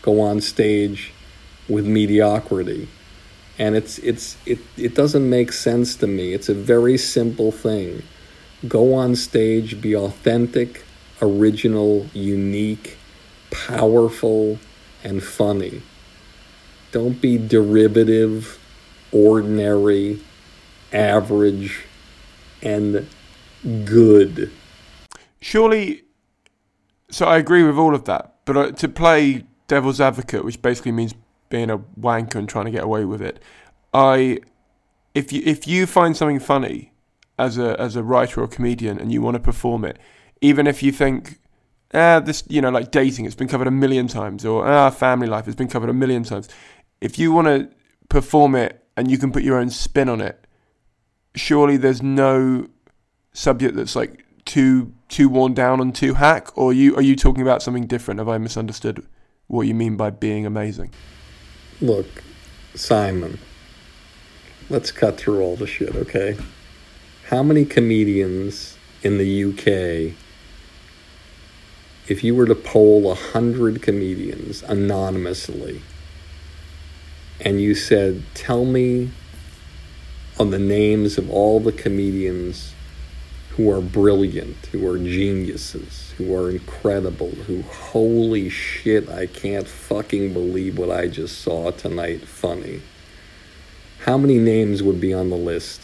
[0.03, 1.13] go on stage
[1.69, 2.89] with mediocrity.
[3.59, 6.33] And it's it's it, it doesn't make sense to me.
[6.33, 8.03] It's a very simple thing.
[8.67, 10.85] Go on stage, be authentic,
[11.23, 12.97] original, unique,
[13.51, 14.59] powerful,
[15.05, 15.83] and funny.
[16.93, 18.59] Don't be derivative,
[19.13, 20.21] ordinary,
[20.93, 21.85] average,
[22.63, 23.07] and
[23.85, 24.51] good.
[25.41, 26.03] Surely,
[27.11, 30.91] so I agree with all of that, but uh, to play devil's advocate, which basically
[30.91, 31.15] means
[31.49, 33.41] being a wanker and trying to get away with it,
[33.95, 34.41] I,
[35.15, 36.93] if you if you find something funny
[37.39, 39.97] as a as a writer or comedian and you want to perform it,
[40.41, 41.39] even if you think,
[41.95, 45.29] ah, this you know like dating, it's been covered a million times, or ah, family
[45.29, 46.49] life, it's been covered a million times.
[47.01, 47.71] If you want to
[48.09, 50.47] perform it and you can put your own spin on it,
[51.37, 52.67] surely there's no
[53.33, 57.43] subject that's like too too worn down and too hack, or you are you talking
[57.43, 58.19] about something different?
[58.19, 59.07] Have I misunderstood
[59.51, 60.91] what you mean by being amazing?
[61.81, 62.07] Look,
[62.77, 63.39] Simon,
[64.69, 66.37] let's cut through all the shit, okay?
[67.27, 70.15] How many comedians in the UK,
[72.09, 75.83] if you were to poll a hundred comedians anonymously,
[77.41, 79.11] and you said, tell me
[80.39, 82.73] on the names of all the comedians
[83.61, 90.33] who are brilliant, who are geniuses, who are incredible, who, holy shit, I can't fucking
[90.33, 92.81] believe what I just saw tonight funny.
[94.07, 95.83] How many names would be on the list?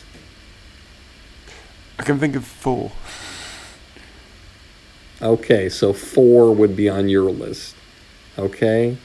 [1.98, 2.92] I can think of four.
[5.20, 7.76] Okay, so four would be on your list.
[8.38, 8.96] Okay?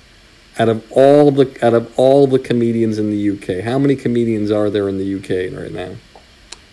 [0.58, 4.50] Out of all the out of all the comedians in the UK, how many comedians
[4.50, 5.96] are there in the UK right now?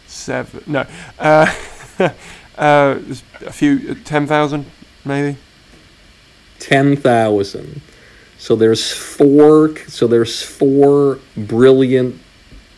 [0.07, 0.63] Seven.
[0.67, 0.87] No.
[1.19, 1.53] Uh,
[2.59, 2.99] uh,
[3.47, 3.95] a few.
[3.97, 4.67] Ten thousand,
[5.05, 5.37] maybe.
[6.59, 7.81] Ten thousand.
[8.39, 9.77] So there's four.
[9.89, 12.21] So there's four brilliant,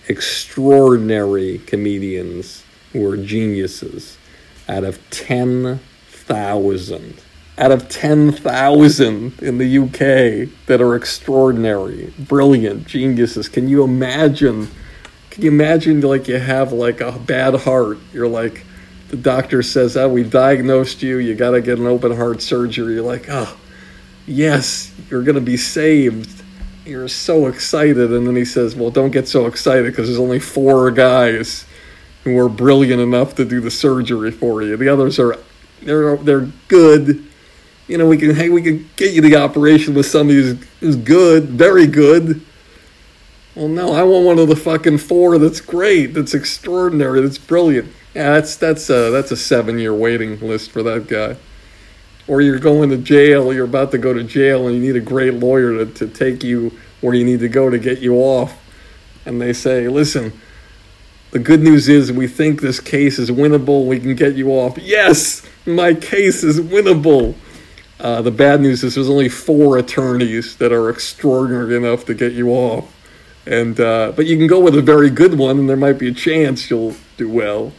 [0.09, 4.17] extraordinary comedians who are geniuses
[4.69, 7.21] out of ten thousand.
[7.59, 13.49] Out of ten thousand in the UK that are extraordinary, brilliant geniuses.
[13.49, 14.69] Can you imagine?
[15.29, 17.99] Can you imagine like you have like a bad heart?
[18.15, 18.65] You're like
[19.11, 21.19] the doctor says, "Oh, we diagnosed you.
[21.19, 23.57] You got to get an open heart surgery." You're like, "Oh,
[24.27, 26.43] yes, you're going to be saved."
[26.87, 30.39] You're so excited, and then he says, "Well, don't get so excited because there's only
[30.39, 31.65] four guys
[32.25, 34.77] who are brilliant enough to do the surgery for you.
[34.77, 35.37] The others are
[35.83, 37.25] they're they're good.
[37.89, 40.97] You know, we can hey, we can get you the operation with somebody who's, who's
[40.97, 42.43] good, very good."
[43.57, 47.93] Well, no, I want one of the fucking four that's great, that's extraordinary, that's brilliant.
[48.21, 51.39] Yeah, that's that's a that's a seven year waiting list for that guy.
[52.29, 55.01] Or you're going to jail, you're about to go to jail, and you need a
[55.01, 58.63] great lawyer to, to take you where you need to go to get you off.
[59.25, 60.39] And they say, listen,
[61.31, 64.77] the good news is we think this case is winnable, we can get you off.
[64.77, 67.37] Yes, my case is winnable.
[67.99, 72.35] Uh, the bad news is there's only four attorneys that are extraordinary enough to get
[72.35, 72.95] you off.
[73.47, 76.09] And uh, but you can go with a very good one, and there might be
[76.09, 77.73] a chance you'll do well.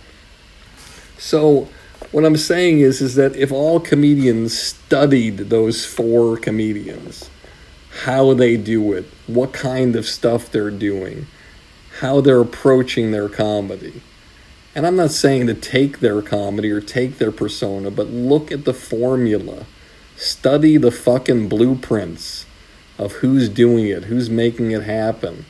[1.22, 1.70] So
[2.12, 7.30] what I'm saying is, is that if all comedians studied those four comedians,
[8.04, 11.28] how they do it, what kind of stuff they're doing,
[12.00, 14.02] how they're approaching their comedy.
[14.74, 18.66] And I'm not saying to take their comedy or take their persona, but look at
[18.66, 19.68] the formula.
[20.18, 22.48] Study the fucking blueprints
[22.98, 25.46] of who's doing it, who's making it happen,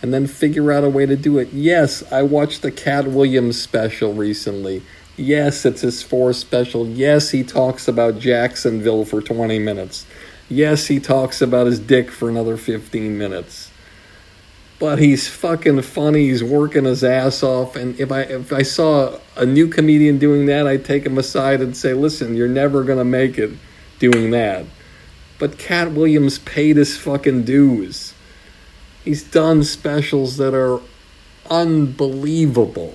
[0.00, 1.52] and then figure out a way to do it.
[1.52, 4.82] Yes, I watched the Katt Williams special recently.
[5.16, 6.86] Yes, it's his fourth special.
[6.86, 10.06] Yes, he talks about Jacksonville for 20 minutes.
[10.48, 13.70] Yes, he talks about his dick for another 15 minutes.
[14.80, 16.28] But he's fucking funny.
[16.28, 17.76] He's working his ass off.
[17.76, 21.60] And if I if I saw a new comedian doing that, I'd take him aside
[21.60, 23.50] and say, "Listen, you're never gonna make it
[23.98, 24.64] doing that."
[25.38, 28.14] But Katt Williams paid his fucking dues.
[29.04, 30.80] He's done specials that are
[31.50, 32.94] unbelievable.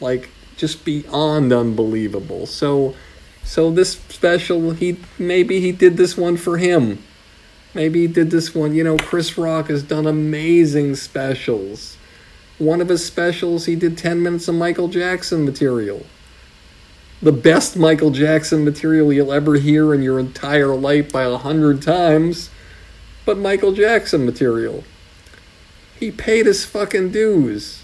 [0.00, 2.46] Like just beyond unbelievable.
[2.46, 2.94] So
[3.44, 7.02] so this special he maybe he did this one for him.
[7.74, 8.74] Maybe he did this one.
[8.74, 11.98] You know, Chris Rock has done amazing specials.
[12.58, 16.06] One of his specials, he did 10 minutes of Michael Jackson material.
[17.20, 21.82] The best Michael Jackson material you'll ever hear in your entire life by a hundred
[21.82, 22.50] times,
[23.26, 24.84] but Michael Jackson material.
[25.98, 27.82] He paid his fucking dues.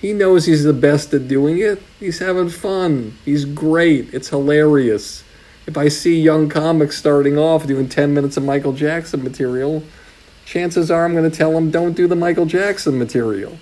[0.00, 1.82] He knows he's the best at doing it.
[1.98, 3.18] He's having fun.
[3.24, 4.14] He's great.
[4.14, 5.24] It's hilarious.
[5.66, 9.82] If I see young comics starting off doing 10 minutes of Michael Jackson material,
[10.46, 13.58] chances are I'm going to tell them don't do the Michael Jackson material.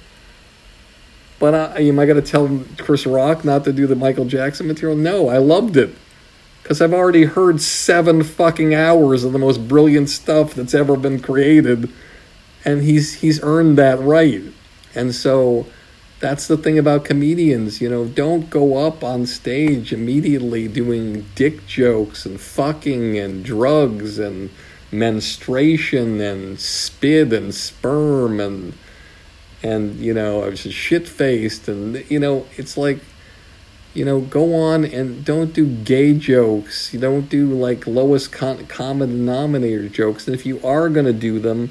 [1.41, 4.67] But uh, am I going to tell Chris Rock not to do the Michael Jackson
[4.67, 4.97] material?
[4.97, 5.95] No, I loved it.
[6.63, 11.21] Because I've already heard seven fucking hours of the most brilliant stuff that's ever been
[11.21, 11.91] created
[12.65, 14.43] and he's he's earned that right.
[14.95, 15.67] And so
[16.21, 21.67] that's the thing about comedians, you know, don't go up on stage immediately doing dick
[21.67, 24.51] jokes and fucking and drugs and
[24.91, 28.73] menstruation and spit and sperm and
[29.63, 33.01] and you know I was shit faced and you know it's like
[33.93, 36.93] you know go on and don't do gay jokes.
[36.93, 40.27] You don't do like lowest con- common denominator jokes.
[40.27, 41.71] And if you are going to do them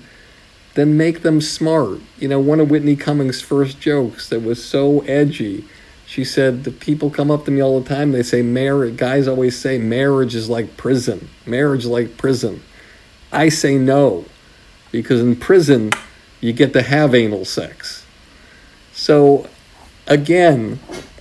[0.78, 5.02] then make them smart you know one of whitney cummings first jokes that was so
[5.02, 5.66] edgy
[6.06, 9.28] she said the people come up to me all the time they say marriage guys
[9.28, 12.62] always say marriage is like prison marriage like prison
[13.32, 14.24] i say no
[14.92, 15.92] because in prison
[16.42, 18.06] you get to have anal sex.
[18.94, 19.48] So,
[20.08, 20.80] again,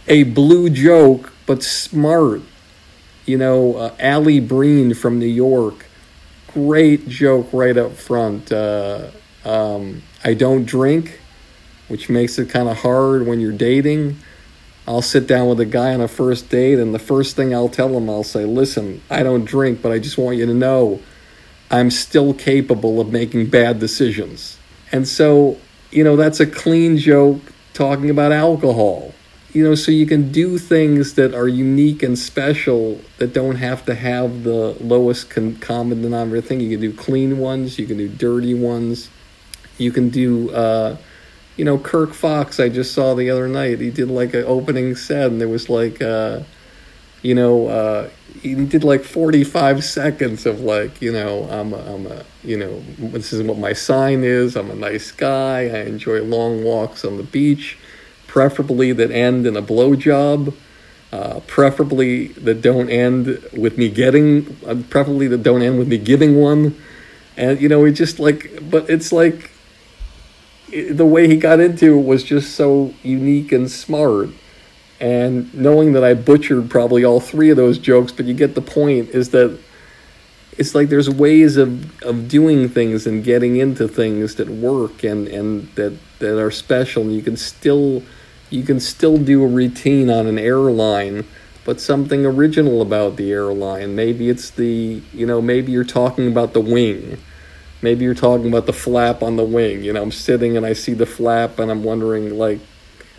[0.09, 2.43] a blue joke, but smart.
[3.25, 5.87] You know, uh, Allie Breen from New York,
[6.49, 8.53] great joke right up front.
[8.53, 9.11] Uh,
[9.47, 11.21] um, I don't drink,
[11.87, 14.19] which makes it kind of hard when you're dating.
[14.89, 17.69] I'll sit down with a guy on a first date, and the first thing I'll
[17.69, 21.01] tell him, I'll say, Listen, I don't drink, but I just want you to know
[21.71, 24.59] I'm still capable of making bad decisions.
[24.91, 25.59] And so,
[25.91, 27.41] you know, that's a clean joke
[27.73, 29.13] talking about alcohol.
[29.53, 33.85] You know, so you can do things that are unique and special that don't have
[33.87, 36.61] to have the lowest con- common denominator thing.
[36.61, 39.09] You can do clean ones, you can do dirty ones,
[39.79, 40.97] you can do, uh,
[41.57, 42.61] you know, Kirk Fox.
[42.61, 43.81] I just saw the other night.
[43.81, 46.41] He did like an opening set, and there was like, uh,
[47.23, 48.11] you know, uh,
[48.43, 52.81] he did like 45 seconds of like, you know, I'm a, I'm a, you know,
[52.99, 54.57] this is what my sign is.
[54.57, 55.63] I'm a nice guy.
[55.63, 57.79] I enjoy long walks on the beach,
[58.27, 60.55] preferably that end in a blowjob.
[61.13, 63.27] Uh, preferably that don't end
[63.57, 66.77] with me getting, uh, preferably that don't end with me giving one.
[67.37, 69.56] And, you know, he just like, but it's like, it,
[70.69, 74.31] the way he got into it was just so unique and smart.
[75.01, 78.63] And knowing that I butchered probably all three of those jokes, but you get the
[78.63, 79.59] point, is that
[80.57, 85.29] it's like there's ways of, of doing things and getting into things that work and,
[85.29, 87.03] and that, that are special.
[87.03, 88.03] And you can still
[88.49, 91.25] you can still do a routine on an airline
[91.67, 93.97] but something original about the airline.
[93.97, 97.19] Maybe it's the you know maybe you're talking about the wing
[97.83, 100.73] maybe you're talking about the flap on the wing you know i'm sitting and i
[100.73, 102.61] see the flap and i'm wondering like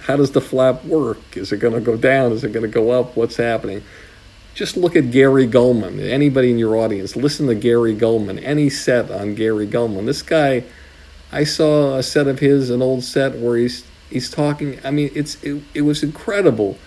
[0.08, 1.36] how does the flap work?
[1.36, 2.32] Is it going to go down?
[2.32, 3.18] Is it going to go up?
[3.18, 3.84] What's happening?
[4.54, 6.00] Just look at Gary Gulman.
[6.00, 8.42] Anybody in your audience, listen to Gary Gulman.
[8.42, 10.06] Any set on Gary Gulman.
[10.06, 10.64] This guy,
[11.30, 14.80] I saw a set of his, an old set where he's he's talking.
[14.84, 16.78] I mean, it's it, it was incredible.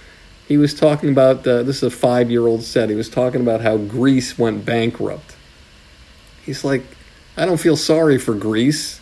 [0.48, 2.88] He was talking about uh, this is a five year old set.
[2.88, 5.36] He was talking about how Greece went bankrupt.
[6.42, 6.84] He's like,
[7.36, 9.00] I don't feel sorry for Greece.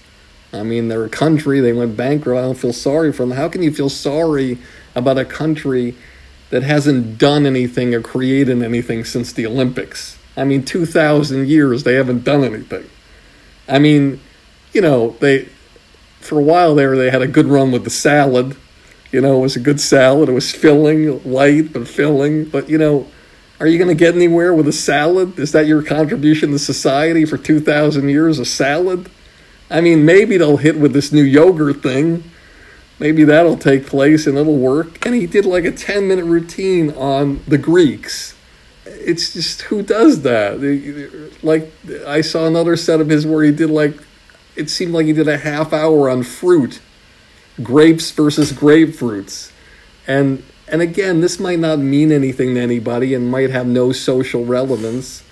[0.53, 2.39] I mean, they're a country, they went bankrupt.
[2.39, 3.33] I don't feel sorry for them.
[3.33, 4.59] How can you feel sorry
[4.95, 5.95] about a country
[6.51, 10.19] that hasn't done anything or created anything since the Olympics?
[10.37, 12.89] I mean, 2,000 years, they haven't done anything.
[13.69, 14.21] I mean,
[14.73, 15.49] you know, they,
[16.21, 18.57] for a while there, they had a good run with the salad.
[19.11, 20.29] You know, it was a good salad.
[20.29, 22.45] It was filling, light, but filling.
[22.45, 23.09] But, you know,
[23.61, 25.39] are you going to get anywhere with a salad?
[25.39, 29.11] Is that your contribution to society for 2,000 years, a salad?
[29.71, 32.23] I mean, maybe they'll hit with this new yogurt thing.
[32.99, 35.05] Maybe that'll take place and it'll work.
[35.05, 38.35] And he did like a 10 minute routine on the Greeks.
[38.87, 40.61] It's just, who does that?
[41.43, 41.73] Like,
[42.07, 43.95] I saw another set of his where he did like,
[44.57, 46.81] it seemed like he did a half hour on fruit,
[47.63, 49.53] grapes versus grapefruits.
[50.07, 54.45] And, and again, this might not mean anything to anybody and might have no social
[54.45, 55.23] relevance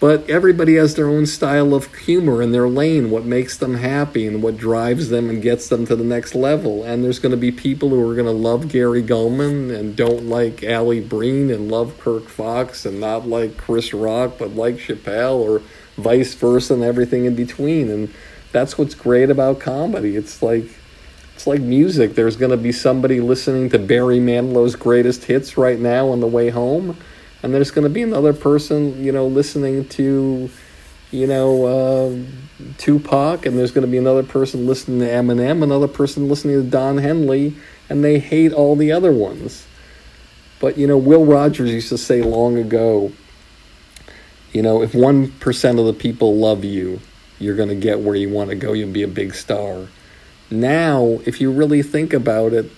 [0.00, 4.28] but everybody has their own style of humor in their lane, what makes them happy
[4.28, 6.84] and what drives them and gets them to the next level.
[6.84, 10.28] And there's going to be people who are going to love Gary Gulman and don't
[10.28, 15.36] like Allie Breen and love Kirk Fox and not like Chris Rock but like Chappelle
[15.36, 15.62] or
[15.96, 17.90] vice versa and everything in between.
[17.90, 18.14] And
[18.52, 20.14] that's what's great about comedy.
[20.14, 20.77] It's like
[21.48, 22.14] like music.
[22.14, 26.26] There's going to be somebody listening to Barry Manilow's greatest hits right now on the
[26.26, 26.96] way home
[27.42, 30.50] and there's going to be another person, you know, listening to,
[31.10, 32.16] you know, uh,
[32.78, 36.68] Tupac, and there's going to be another person listening to Eminem, another person listening to
[36.68, 37.54] Don Henley,
[37.88, 39.66] and they hate all the other ones.
[40.60, 43.12] But you know, Will Rogers used to say long ago,
[44.52, 47.00] you know, if one percent of the people love you,
[47.38, 48.72] you're going to get where you want to go.
[48.72, 49.86] You'll be a big star.
[50.50, 52.70] Now, if you really think about it,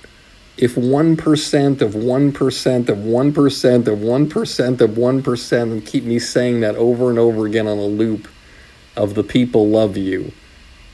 [0.56, 6.76] if 1% of 1% of 1% of 1% of 1% and keep me saying that
[6.76, 8.28] over and over again on a loop
[8.96, 10.32] of the people love you,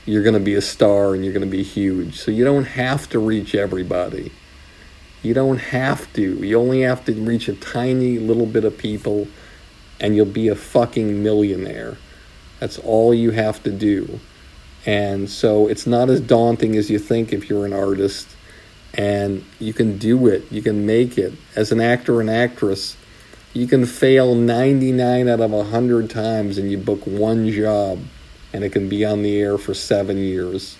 [0.05, 2.17] you're going to be a star and you're going to be huge.
[2.17, 4.31] So you don't have to reach everybody.
[5.21, 6.35] You don't have to.
[6.45, 9.27] You only have to reach a tiny little bit of people
[9.99, 11.97] and you'll be a fucking millionaire.
[12.59, 14.19] That's all you have to do.
[14.87, 18.29] And so it's not as daunting as you think if you're an artist.
[18.93, 20.49] And you can do it.
[20.49, 21.33] You can make it.
[21.55, 22.95] As an actor and actress,
[23.53, 27.99] you can fail 99 out of 100 times and you book one job
[28.53, 30.77] and it can be on the air for seven years.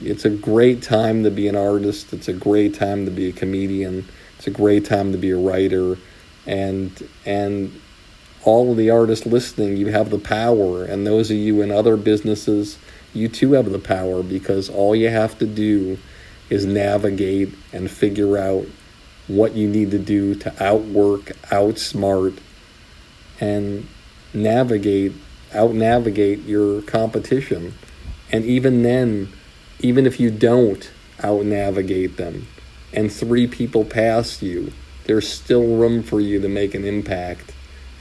[0.00, 2.12] It's a great time to be an artist.
[2.12, 4.08] It's a great time to be a comedian.
[4.38, 5.98] It's a great time to be a writer.
[6.46, 7.78] And, and
[8.42, 10.84] all of the artists listening, you have the power.
[10.84, 12.78] And those of you in other businesses,
[13.14, 15.98] you too have the power because all you have to do
[16.50, 18.66] is navigate and figure out
[19.28, 22.38] what you need to do to outwork, outsmart,
[23.40, 23.86] and
[24.34, 25.12] navigate,
[25.52, 27.74] out navigate your competition.
[28.30, 29.32] And even then,
[29.80, 30.90] even if you don't
[31.22, 32.46] out navigate them
[32.92, 34.72] and three people pass you,
[35.04, 37.52] there's still room for you to make an impact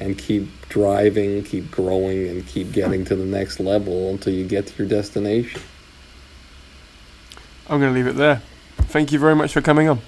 [0.01, 4.67] and keep driving, keep growing, and keep getting to the next level until you get
[4.67, 5.61] to your destination.
[7.69, 8.41] I'm going to leave it there.
[8.77, 9.99] Thank you very much for coming on.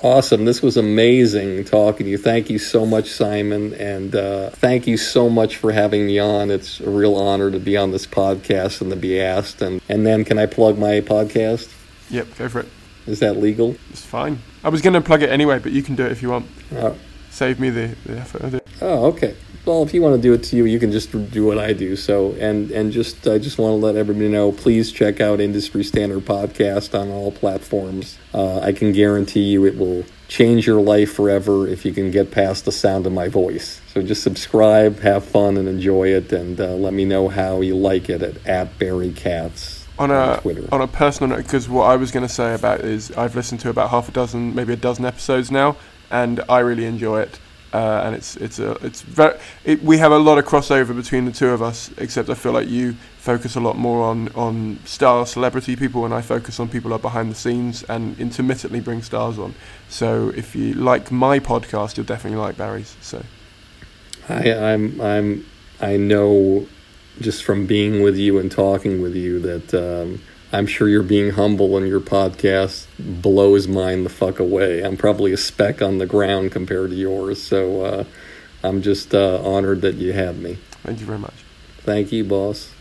[0.00, 0.44] Awesome.
[0.44, 2.18] This was amazing talking to you.
[2.18, 3.74] Thank you so much, Simon.
[3.74, 6.52] And uh, thank you so much for having me on.
[6.52, 9.60] It's a real honor to be on this podcast and to be asked.
[9.60, 11.74] And, and then, can I plug my podcast?
[12.10, 12.68] Yep, go for it.
[13.08, 13.76] Is that legal?
[13.90, 14.38] It's fine.
[14.62, 16.46] I was going to plug it anyway, but you can do it if you want.
[16.74, 16.94] Uh,
[17.38, 18.66] Save me the, the effort of it.
[18.80, 19.36] Oh, okay.
[19.64, 21.72] Well, if you want to do it to you, you can just do what I
[21.72, 21.94] do.
[21.94, 24.50] So, and and just I just want to let everybody know.
[24.50, 28.18] Please check out Industry Standard Podcast on all platforms.
[28.34, 32.32] Uh, I can guarantee you it will change your life forever if you can get
[32.32, 33.80] past the sound of my voice.
[33.86, 37.76] So just subscribe, have fun, and enjoy it, and uh, let me know how you
[37.76, 40.66] like it at, at Barry Katz on a Twitter.
[40.72, 43.36] on a personal note, because what I was going to say about it is I've
[43.36, 45.76] listened to about half a dozen, maybe a dozen episodes now,
[46.10, 47.38] and I really enjoy it.
[47.70, 51.26] Uh, and it's it's a it's very it, we have a lot of crossover between
[51.26, 51.90] the two of us.
[51.98, 56.14] Except I feel like you focus a lot more on on star celebrity people, and
[56.14, 59.54] I focus on people are behind the scenes and intermittently bring stars on.
[59.90, 62.96] So if you like my podcast, you'll definitely like Barry's.
[63.02, 63.22] So
[64.30, 65.46] I, I'm I'm
[65.78, 66.66] I know
[67.20, 71.32] just from being with you and talking with you that um, I'm sure you're being
[71.32, 74.82] humble and your podcast blows mine the fuck away.
[74.82, 78.04] I'm probably a speck on the ground compared to yours, so uh,
[78.62, 80.58] I'm just uh, honored that you had me.
[80.82, 81.44] thank you very much.
[81.80, 82.72] Thank you, boss.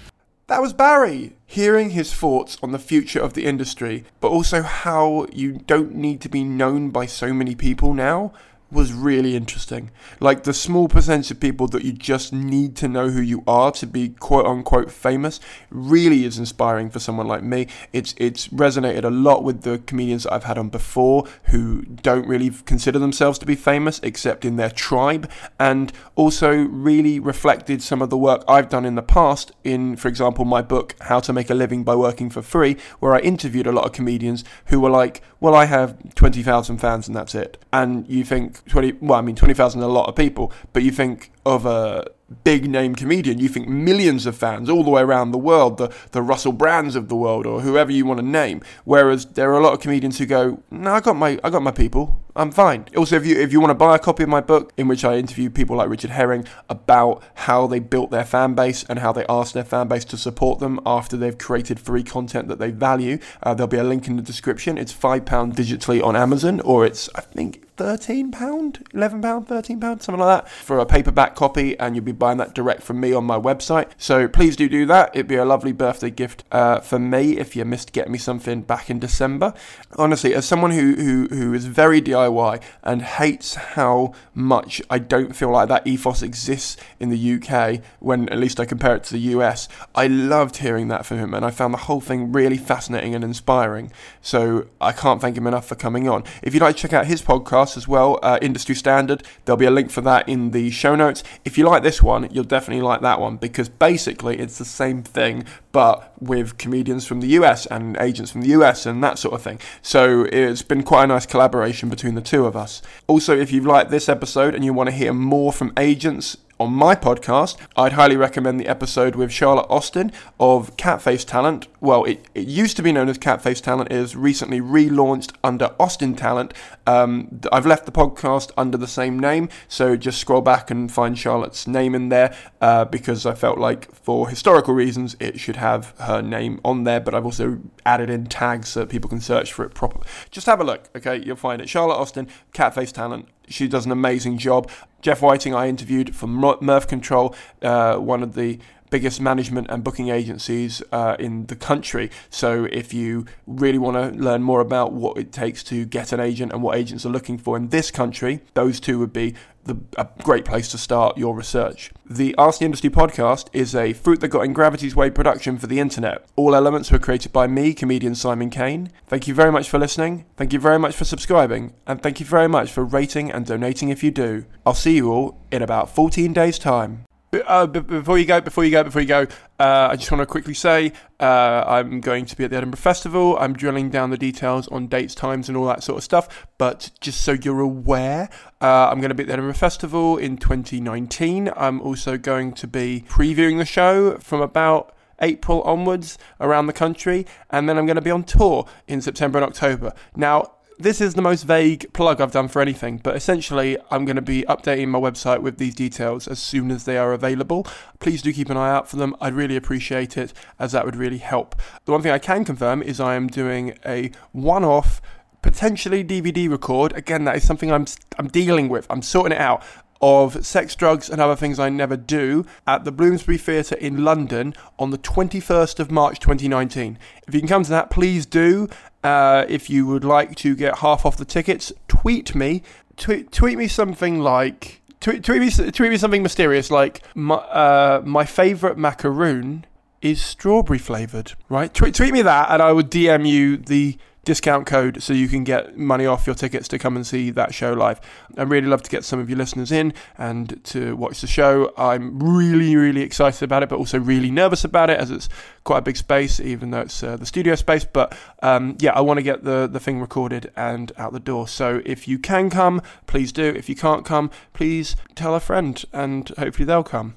[0.47, 5.27] That was Barry hearing his thoughts on the future of the industry, but also how
[5.33, 8.31] you don't need to be known by so many people now
[8.69, 9.91] was really interesting.
[10.19, 13.71] Like the small percentage of people that you just need to know who you are
[13.71, 15.39] to be quote unquote famous
[15.69, 17.67] really is inspiring for someone like me.
[17.93, 22.27] It's it's resonated a lot with the comedians that I've had on before who don't
[22.27, 25.29] really consider themselves to be famous except in their tribe
[25.59, 30.09] and also really reflected some of the work I've done in the past in for
[30.09, 33.67] example my book How to Make a Living by Working for Free where I interviewed
[33.67, 37.57] a lot of comedians who were like, "Well, I have 20,000 fans and that's it."
[37.71, 41.31] And you think 20 well, I mean 20,000 a lot of people, but you think
[41.45, 42.07] of a
[42.43, 45.93] big name comedian, you think millions of fans all the way around the world, the,
[46.11, 48.61] the Russell Brands of the world or whoever you want to name.
[48.83, 51.61] Whereas there are a lot of comedians who go, No, I got my I got
[51.61, 52.21] my people.
[52.35, 52.85] I'm fine.
[52.95, 55.05] Also if you if you want to buy a copy of my book, in which
[55.05, 59.11] I interview people like Richard Herring about how they built their fan base and how
[59.11, 62.71] they asked their fan base to support them after they've created free content that they
[62.71, 64.77] value, uh, there'll be a link in the description.
[64.77, 69.79] It's five pound digitally on Amazon, or it's I think thirteen pound, eleven pound, thirteen
[69.79, 72.99] pound, something like that for a paperback copy, and you'll be buying that direct from
[72.99, 73.89] me on my website.
[73.97, 75.11] So please do do that.
[75.13, 78.61] It'd be a lovely birthday gift uh, for me if you missed getting me something
[78.61, 79.53] back in December.
[79.97, 85.35] Honestly, as someone who who who is very DIY and hates how much I don't
[85.35, 89.13] feel like that ethos exists in the UK when at least I compare it to
[89.13, 92.57] the US, I loved hearing that from him, and I found the whole thing really
[92.57, 93.91] fascinating and inspiring.
[94.21, 96.23] So I can't thank him enough for coming on.
[96.41, 99.65] If you'd like to check out his podcast as well, uh, Industry Standard, there'll be
[99.65, 101.23] a link for that in the show notes.
[101.43, 105.03] If you like this one, you'll definitely like that one because basically it's the same
[105.03, 109.33] thing but with comedians from the US and agents from the US and that sort
[109.35, 109.59] of thing.
[109.81, 112.81] So it's been quite a nice collaboration between the two of us.
[113.07, 116.73] Also, if you've liked this episode and you want to hear more from agents, on
[116.73, 121.67] my podcast, I'd highly recommend the episode with Charlotte Austin of Catface Talent.
[121.79, 125.75] Well, it, it used to be known as Catface Talent, it is recently relaunched under
[125.79, 126.53] Austin Talent.
[126.87, 131.17] Um, I've left the podcast under the same name, so just scroll back and find
[131.17, 135.93] Charlotte's name in there uh, because I felt like for historical reasons it should have
[135.99, 139.63] her name on there, but I've also added in tags so people can search for
[139.63, 140.05] it properly.
[140.31, 141.21] Just have a look, okay?
[141.23, 141.69] You'll find it.
[141.69, 143.27] Charlotte Austin, Catface Talent.
[143.49, 144.69] She does an amazing job.
[145.07, 148.59] Jeff Whiting, I interviewed from Mirth Control, uh, one of the
[148.89, 152.11] biggest management and booking agencies uh, in the country.
[152.29, 156.19] So if you really want to learn more about what it takes to get an
[156.19, 159.33] agent and what agents are looking for in this country, those two would be
[159.67, 161.91] the, a great place to start your research.
[162.05, 165.67] The Ask the Industry podcast is a fruit that got in Gravity's Way production for
[165.67, 166.25] the internet.
[166.35, 168.91] All elements were created by me, comedian Simon Caine.
[169.07, 170.25] Thank you very much for listening.
[170.35, 171.73] Thank you very much for subscribing.
[171.85, 174.45] And thank you very much for rating and donating if you do.
[174.65, 177.05] I'll see you all in about 14 days' time.
[177.33, 179.27] Uh, before you go, before you go, before you go,
[179.59, 182.77] uh, I just want to quickly say uh, I'm going to be at the Edinburgh
[182.77, 183.37] Festival.
[183.37, 186.47] I'm drilling down the details on dates, times, and all that sort of stuff.
[186.57, 188.29] But just so you're aware,
[188.61, 191.51] uh, I'm going to be at the Edinburgh Festival in 2019.
[191.57, 197.25] I'm also going to be previewing the show from about April onwards around the country,
[197.49, 199.91] and then I'm going to be on tour in September and October.
[200.15, 204.15] Now, this is the most vague plug I've done for anything, but essentially, I'm going
[204.15, 207.65] to be updating my website with these details as soon as they are available.
[207.99, 209.15] Please do keep an eye out for them.
[209.19, 211.55] I'd really appreciate it, as that would really help.
[211.85, 215.01] The one thing I can confirm is I am doing a one off
[215.41, 216.93] potentially DVD record.
[216.93, 217.85] Again, that is something I'm
[218.19, 218.85] I'm dealing with.
[218.89, 219.63] I'm sorting it out
[220.01, 224.53] of sex, drugs, and other things I never do at the Bloomsbury Theatre in London
[224.77, 226.99] on the 21st of March 2019.
[227.27, 228.69] If you can come to that, please do.
[229.07, 232.61] Uh, if you would like to get half off the tickets, tweet me.
[232.97, 234.81] Tweet, tweet me something like.
[234.99, 239.65] Tweet, tweet, me, tweet me something mysterious like my, uh, my favorite macaroon
[240.01, 241.73] is strawberry flavored, right?
[241.73, 243.97] Tweet, tweet me that, and I would DM you the
[244.27, 247.53] discount code so you can get money off your tickets to come and see that
[247.53, 248.01] show live.
[248.37, 251.73] I'd really love to get some of your listeners in and to watch the show.
[251.77, 255.29] I'm really, really excited about it, but also really nervous about it as it's
[255.63, 257.85] quite a big space, even though it's uh, the studio space.
[257.85, 261.47] But um, yeah, I want to get the, the thing recorded and out the door.
[261.47, 263.45] So if you can come, please do.
[263.45, 267.15] If you can't come, please tell a friend and hopefully they'll come.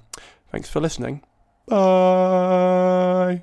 [0.53, 1.23] Thanks for listening.
[1.67, 3.43] Bye.